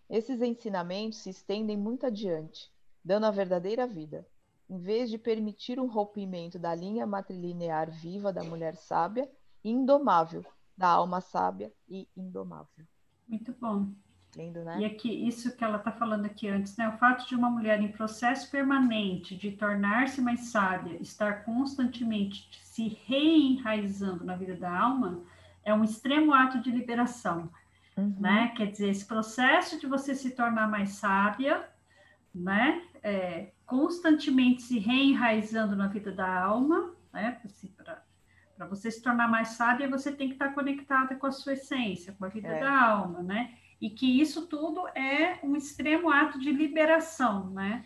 Esses 0.08 0.40
ensinamentos 0.40 1.18
se 1.18 1.30
estendem 1.30 1.76
muito 1.76 2.06
adiante, 2.06 2.72
dando 3.04 3.26
a 3.26 3.30
verdadeira 3.30 3.86
vida, 3.86 4.26
em 4.68 4.78
vez 4.78 5.10
de 5.10 5.18
permitir 5.18 5.78
um 5.78 5.86
rompimento 5.86 6.58
da 6.58 6.74
linha 6.74 7.06
matrilinear 7.06 7.90
viva 7.90 8.32
da 8.32 8.42
mulher 8.42 8.76
sábia 8.76 9.30
e 9.62 9.70
indomável, 9.70 10.44
da 10.76 10.88
alma 10.88 11.20
sábia 11.20 11.72
e 11.88 12.08
indomável. 12.16 12.86
Muito 13.28 13.52
bom. 13.54 13.92
Né? 14.36 14.80
E 14.80 14.84
aqui, 14.84 15.26
isso 15.26 15.56
que 15.56 15.64
ela 15.64 15.78
está 15.78 15.90
falando 15.90 16.26
aqui 16.26 16.46
antes, 16.46 16.76
né? 16.76 16.88
O 16.88 16.98
fato 16.98 17.26
de 17.26 17.34
uma 17.34 17.48
mulher 17.48 17.80
em 17.80 17.88
processo 17.88 18.50
permanente 18.50 19.34
de 19.34 19.52
tornar-se 19.52 20.20
mais 20.20 20.48
sábia, 20.48 21.00
estar 21.00 21.44
constantemente 21.44 22.48
se 22.62 22.98
reenraizando 23.06 24.24
na 24.24 24.36
vida 24.36 24.54
da 24.54 24.70
alma, 24.70 25.22
é 25.64 25.72
um 25.72 25.82
extremo 25.82 26.34
ato 26.34 26.60
de 26.60 26.70
liberação, 26.70 27.50
uhum. 27.96 28.14
né? 28.20 28.52
Quer 28.54 28.70
dizer, 28.70 28.90
esse 28.90 29.06
processo 29.06 29.80
de 29.80 29.86
você 29.86 30.14
se 30.14 30.30
tornar 30.32 30.68
mais 30.68 30.90
sábia, 30.90 31.66
né? 32.34 32.82
É, 33.02 33.52
constantemente 33.64 34.62
se 34.62 34.78
reenraizando 34.78 35.74
na 35.74 35.88
vida 35.88 36.12
da 36.12 36.42
alma, 36.44 36.92
né? 37.12 37.40
Para 38.56 38.66
você 38.66 38.90
se 38.90 39.02
tornar 39.02 39.28
mais 39.28 39.48
sábia, 39.48 39.88
você 39.88 40.12
tem 40.12 40.28
que 40.28 40.34
estar 40.34 40.54
conectada 40.54 41.14
com 41.14 41.26
a 41.26 41.32
sua 41.32 41.54
essência, 41.54 42.14
com 42.18 42.24
a 42.24 42.28
vida 42.28 42.48
é. 42.48 42.60
da 42.60 42.82
alma, 42.82 43.22
né? 43.22 43.54
E 43.80 43.90
que 43.90 44.20
isso 44.20 44.46
tudo 44.46 44.86
é 44.88 45.38
um 45.42 45.56
extremo 45.56 46.10
ato 46.10 46.38
de 46.38 46.50
liberação, 46.50 47.50
né? 47.50 47.84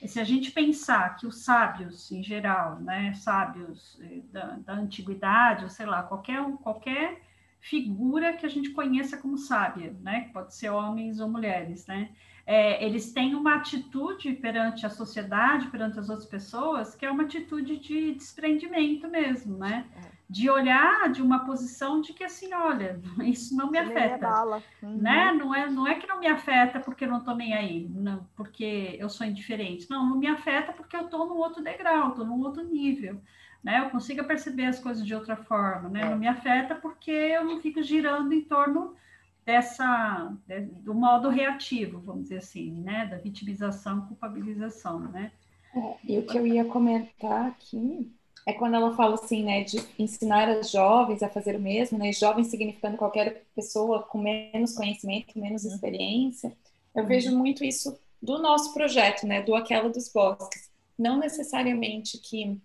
E 0.00 0.08
se 0.08 0.18
a 0.18 0.24
gente 0.24 0.50
pensar 0.50 1.16
que 1.16 1.26
os 1.26 1.44
sábios, 1.44 2.10
em 2.10 2.22
geral, 2.22 2.80
né, 2.80 3.14
sábios 3.14 4.00
eh, 4.02 4.22
da, 4.32 4.56
da 4.56 4.72
antiguidade, 4.74 5.62
ou 5.62 5.70
sei 5.70 5.86
lá, 5.86 6.02
qualquer, 6.02 6.42
qualquer 6.62 7.22
figura 7.60 8.32
que 8.32 8.44
a 8.44 8.48
gente 8.48 8.70
conheça 8.70 9.16
como 9.16 9.38
sábia, 9.38 9.94
né, 10.00 10.28
pode 10.32 10.56
ser 10.56 10.70
homens 10.70 11.20
ou 11.20 11.28
mulheres, 11.28 11.86
né, 11.86 12.10
é, 12.44 12.84
eles 12.84 13.12
têm 13.12 13.34
uma 13.34 13.54
atitude 13.56 14.32
perante 14.32 14.84
a 14.84 14.90
sociedade, 14.90 15.68
perante 15.68 15.98
as 15.98 16.08
outras 16.08 16.28
pessoas, 16.28 16.94
que 16.94 17.06
é 17.06 17.10
uma 17.10 17.22
atitude 17.22 17.78
de 17.78 18.14
desprendimento 18.14 19.08
mesmo, 19.08 19.56
né? 19.56 19.86
De 20.32 20.48
olhar 20.48 21.12
de 21.12 21.20
uma 21.20 21.44
posição 21.44 22.00
de 22.00 22.14
que 22.14 22.24
assim, 22.24 22.54
olha, 22.54 22.98
isso 23.22 23.54
não 23.54 23.70
me 23.70 23.76
afeta, 23.76 24.64
uhum. 24.82 24.96
né? 24.96 25.30
Não 25.32 25.54
é, 25.54 25.70
não 25.70 25.86
é 25.86 25.94
que 25.96 26.06
não 26.06 26.18
me 26.18 26.26
afeta 26.26 26.80
porque 26.80 27.04
eu 27.04 27.10
não 27.10 27.18
estou 27.18 27.36
nem 27.36 27.52
aí, 27.52 27.86
não, 27.90 28.26
porque 28.34 28.96
eu 28.98 29.10
sou 29.10 29.26
indiferente. 29.26 29.90
Não, 29.90 30.08
não 30.08 30.16
me 30.16 30.26
afeta 30.26 30.72
porque 30.72 30.96
eu 30.96 31.02
estou 31.02 31.26
num 31.26 31.36
outro 31.36 31.62
degrau, 31.62 32.08
estou 32.08 32.24
num 32.24 32.40
outro 32.40 32.64
nível, 32.64 33.20
né? 33.62 33.80
Eu 33.80 33.90
consigo 33.90 34.24
perceber 34.24 34.64
as 34.64 34.80
coisas 34.80 35.04
de 35.04 35.14
outra 35.14 35.36
forma, 35.36 35.90
né? 35.90 36.00
É. 36.00 36.08
Não 36.08 36.16
me 36.16 36.26
afeta 36.26 36.74
porque 36.76 37.10
eu 37.10 37.44
não 37.44 37.60
fico 37.60 37.82
girando 37.82 38.32
em 38.32 38.40
torno 38.40 38.96
dessa 39.44 40.32
do 40.80 40.94
modo 40.94 41.28
reativo, 41.28 42.00
vamos 42.00 42.22
dizer 42.22 42.38
assim, 42.38 42.72
né? 42.80 43.04
Da 43.04 43.18
vitimização, 43.18 44.06
culpabilização, 44.06 44.98
né? 44.98 45.30
É, 45.74 45.96
e 46.04 46.18
o 46.18 46.22
que 46.24 46.38
eu 46.38 46.46
ia 46.46 46.64
comentar 46.64 47.48
aqui 47.48 48.10
é 48.46 48.52
quando 48.52 48.74
ela 48.74 48.94
fala 48.94 49.14
assim, 49.14 49.44
né, 49.44 49.62
de 49.62 49.80
ensinar 49.98 50.48
as 50.48 50.70
jovens 50.70 51.22
a 51.22 51.28
fazer 51.28 51.56
o 51.56 51.60
mesmo, 51.60 51.98
né, 51.98 52.12
jovens 52.12 52.48
significando 52.48 52.96
qualquer 52.96 53.44
pessoa 53.54 54.02
com 54.02 54.18
menos 54.18 54.74
conhecimento, 54.74 55.38
menos 55.38 55.64
uhum. 55.64 55.74
experiência. 55.74 56.52
Eu 56.94 57.06
vejo 57.06 57.30
uhum. 57.30 57.38
muito 57.38 57.64
isso 57.64 57.96
do 58.20 58.38
nosso 58.38 58.74
projeto, 58.74 59.26
né, 59.26 59.42
do 59.42 59.54
Aquela 59.54 59.88
dos 59.88 60.08
Bosques. 60.08 60.70
Não 60.98 61.18
necessariamente 61.18 62.18
que 62.18 62.60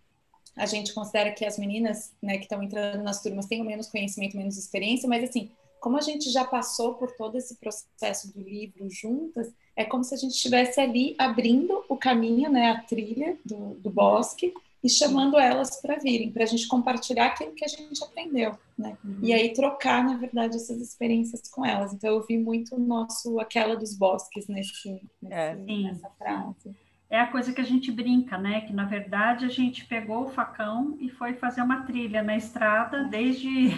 a 0.55 0.65
gente 0.65 0.93
considera 0.93 1.31
que 1.31 1.45
as 1.45 1.57
meninas, 1.57 2.11
né, 2.21 2.37
que 2.37 2.43
estão 2.43 2.61
entrando 2.63 3.03
nas 3.03 3.21
turmas 3.21 3.45
tenham 3.45 3.65
menos 3.65 3.87
conhecimento, 3.87 4.35
menos 4.35 4.57
experiência, 4.57 5.07
mas 5.07 5.23
assim, 5.23 5.51
como 5.79 5.97
a 5.97 6.01
gente 6.01 6.31
já 6.31 6.43
passou 6.43 6.95
por 6.95 7.11
todo 7.11 7.37
esse 7.37 7.55
processo 7.55 8.33
do 8.33 8.41
livro 8.41 8.89
juntas, 8.89 9.51
é 9.75 9.85
como 9.85 10.03
se 10.03 10.15
a 10.15 10.17
gente 10.17 10.33
estivesse 10.33 10.81
ali 10.81 11.15
abrindo 11.19 11.85
o 11.87 11.95
caminho, 11.95 12.49
né, 12.49 12.71
a 12.71 12.81
trilha 12.81 13.37
do, 13.45 13.75
do 13.75 13.89
bosque, 13.91 14.51
e 14.87 14.89
chamando 14.89 15.37
elas 15.37 15.81
para 15.81 15.97
virem, 15.97 16.31
para 16.31 16.43
a 16.43 16.47
gente 16.47 16.65
compartilhar 16.65 17.25
aquilo 17.25 17.51
que 17.51 17.65
a 17.65 17.67
gente 17.67 18.01
aprendeu, 18.01 18.57
né? 18.77 18.97
Uhum. 19.03 19.19
E 19.21 19.33
aí 19.33 19.51
trocar, 19.51 20.01
na 20.01 20.15
verdade, 20.15 20.55
essas 20.55 20.79
experiências 20.79 21.41
com 21.51 21.65
elas. 21.65 21.93
Então 21.93 22.09
eu 22.09 22.25
vi 22.25 22.37
muito 22.37 22.77
o 22.77 22.79
nosso 22.79 23.37
aquela 23.37 23.75
dos 23.75 23.97
bosques 23.97 24.47
nesse, 24.47 25.01
nesse 25.21 25.35
é. 25.35 25.55
nessa 25.55 26.09
frase. 26.11 26.73
É 27.09 27.19
a 27.19 27.27
coisa 27.27 27.51
que 27.51 27.59
a 27.59 27.65
gente 27.65 27.91
brinca, 27.91 28.37
né? 28.37 28.61
Que 28.61 28.71
na 28.71 28.85
verdade 28.85 29.43
a 29.43 29.49
gente 29.49 29.85
pegou 29.85 30.23
o 30.23 30.29
facão 30.29 30.95
e 31.01 31.09
foi 31.09 31.33
fazer 31.33 31.61
uma 31.61 31.81
trilha 31.81 32.23
na 32.23 32.37
estrada 32.37 33.03
desde 33.03 33.69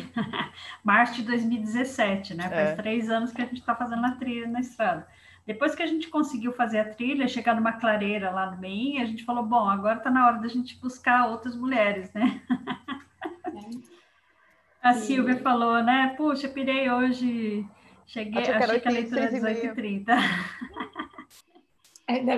março 0.86 1.16
de 1.16 1.24
2017, 1.24 2.36
né? 2.36 2.50
Faz 2.50 2.70
é. 2.70 2.76
três 2.76 3.10
anos 3.10 3.32
que 3.32 3.42
a 3.42 3.46
gente 3.46 3.62
está 3.62 3.76
fazendo 3.76 4.06
a 4.06 4.12
trilha 4.12 4.48
na 4.48 4.60
estrada. 4.60 5.08
Depois 5.50 5.74
que 5.74 5.82
a 5.82 5.88
gente 5.88 6.10
conseguiu 6.10 6.54
fazer 6.54 6.78
a 6.78 6.86
trilha, 6.86 7.28
chegar 7.28 7.56
numa 7.56 7.72
clareira 7.72 8.30
lá 8.30 8.52
no 8.52 8.62
meio, 8.62 9.02
a 9.02 9.06
gente 9.06 9.26
falou, 9.26 9.44
bom, 9.44 9.68
agora 9.68 9.98
está 9.98 10.12
na 10.12 10.28
hora 10.28 10.38
da 10.38 10.48
gente 10.48 10.78
buscar 10.78 11.28
outras 11.28 11.56
mulheres, 11.56 12.14
né? 12.14 12.40
a 14.80 14.94
Silvia 14.94 15.38
falou, 15.38 15.82
né? 15.82 16.14
Puxa, 16.16 16.48
pirei 16.48 16.92
hoje, 16.92 17.66
cheguei, 18.06 18.44
achei, 18.44 18.54
achei 18.54 18.80
que 18.80 18.88
a 18.88 18.92
leitura 18.92 19.22
era 19.22 19.32
18h30. 19.32 20.06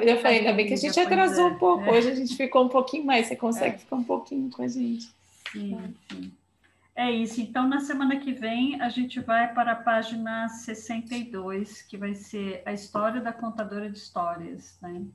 Eu 0.07 0.21
falei, 0.21 0.39
ainda 0.39 0.53
bem 0.53 0.67
que 0.67 0.73
a 0.73 0.77
gente 0.77 0.97
atrasou 0.97 1.49
um 1.49 1.57
pouco. 1.57 1.83
É. 1.83 1.91
Hoje 1.91 2.11
a 2.11 2.15
gente 2.15 2.33
ficou 2.37 2.63
um 2.63 2.69
pouquinho 2.69 3.05
mais. 3.05 3.27
Você 3.27 3.35
consegue 3.35 3.75
é. 3.75 3.79
ficar 3.79 3.97
um 3.97 4.05
pouquinho 4.05 4.49
com 4.49 4.63
a 4.63 4.69
gente. 4.69 5.13
Sim, 5.51 5.93
sim. 6.09 6.31
É 6.95 7.09
isso. 7.09 7.39
Então, 7.39 7.67
na 7.67 7.79
semana 7.79 8.19
que 8.19 8.33
vem, 8.33 8.81
a 8.81 8.89
gente 8.89 9.19
vai 9.19 9.53
para 9.53 9.71
a 9.71 9.75
página 9.75 10.49
62, 10.49 11.81
que 11.83 11.97
vai 11.97 12.13
ser 12.13 12.61
a 12.65 12.73
história 12.73 13.21
da 13.21 13.31
contadora 13.31 13.89
de 13.89 13.97
histórias, 13.97 14.77
né? 14.81 15.05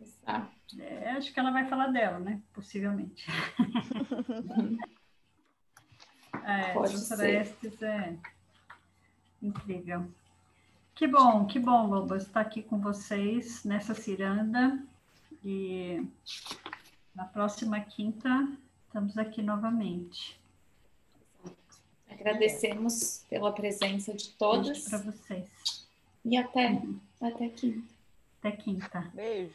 Exato. 0.00 0.50
É, 0.80 1.12
acho 1.12 1.32
que 1.32 1.38
ela 1.38 1.52
vai 1.52 1.66
falar 1.68 1.88
dela, 1.88 2.18
né? 2.18 2.40
Possivelmente. 2.52 3.26
é, 6.44 6.72
Pode 6.72 6.98
ser. 6.98 7.42
Estes 7.42 7.80
é 7.82 8.16
incrível. 9.40 10.10
Que 10.94 11.06
bom, 11.06 11.46
que 11.46 11.58
bom, 11.58 11.86
Lobo, 11.86 12.16
estar 12.16 12.40
aqui 12.40 12.62
com 12.62 12.78
vocês 12.80 13.64
nessa 13.64 13.94
ciranda. 13.94 14.78
E 15.44 16.06
na 17.14 17.24
próxima 17.24 17.80
quinta, 17.80 18.48
estamos 18.86 19.16
aqui 19.16 19.40
novamente. 19.40 20.41
Agradecemos 22.12 23.24
pela 23.28 23.52
presença 23.52 24.12
de 24.14 24.30
todos. 24.30 24.88
para 24.88 24.98
vocês. 24.98 25.46
E 26.24 26.36
até, 26.36 26.80
até 27.20 27.48
quinta. 27.48 27.82
Até 28.40 28.56
quinta. 28.56 29.10
Beijo. 29.14 29.54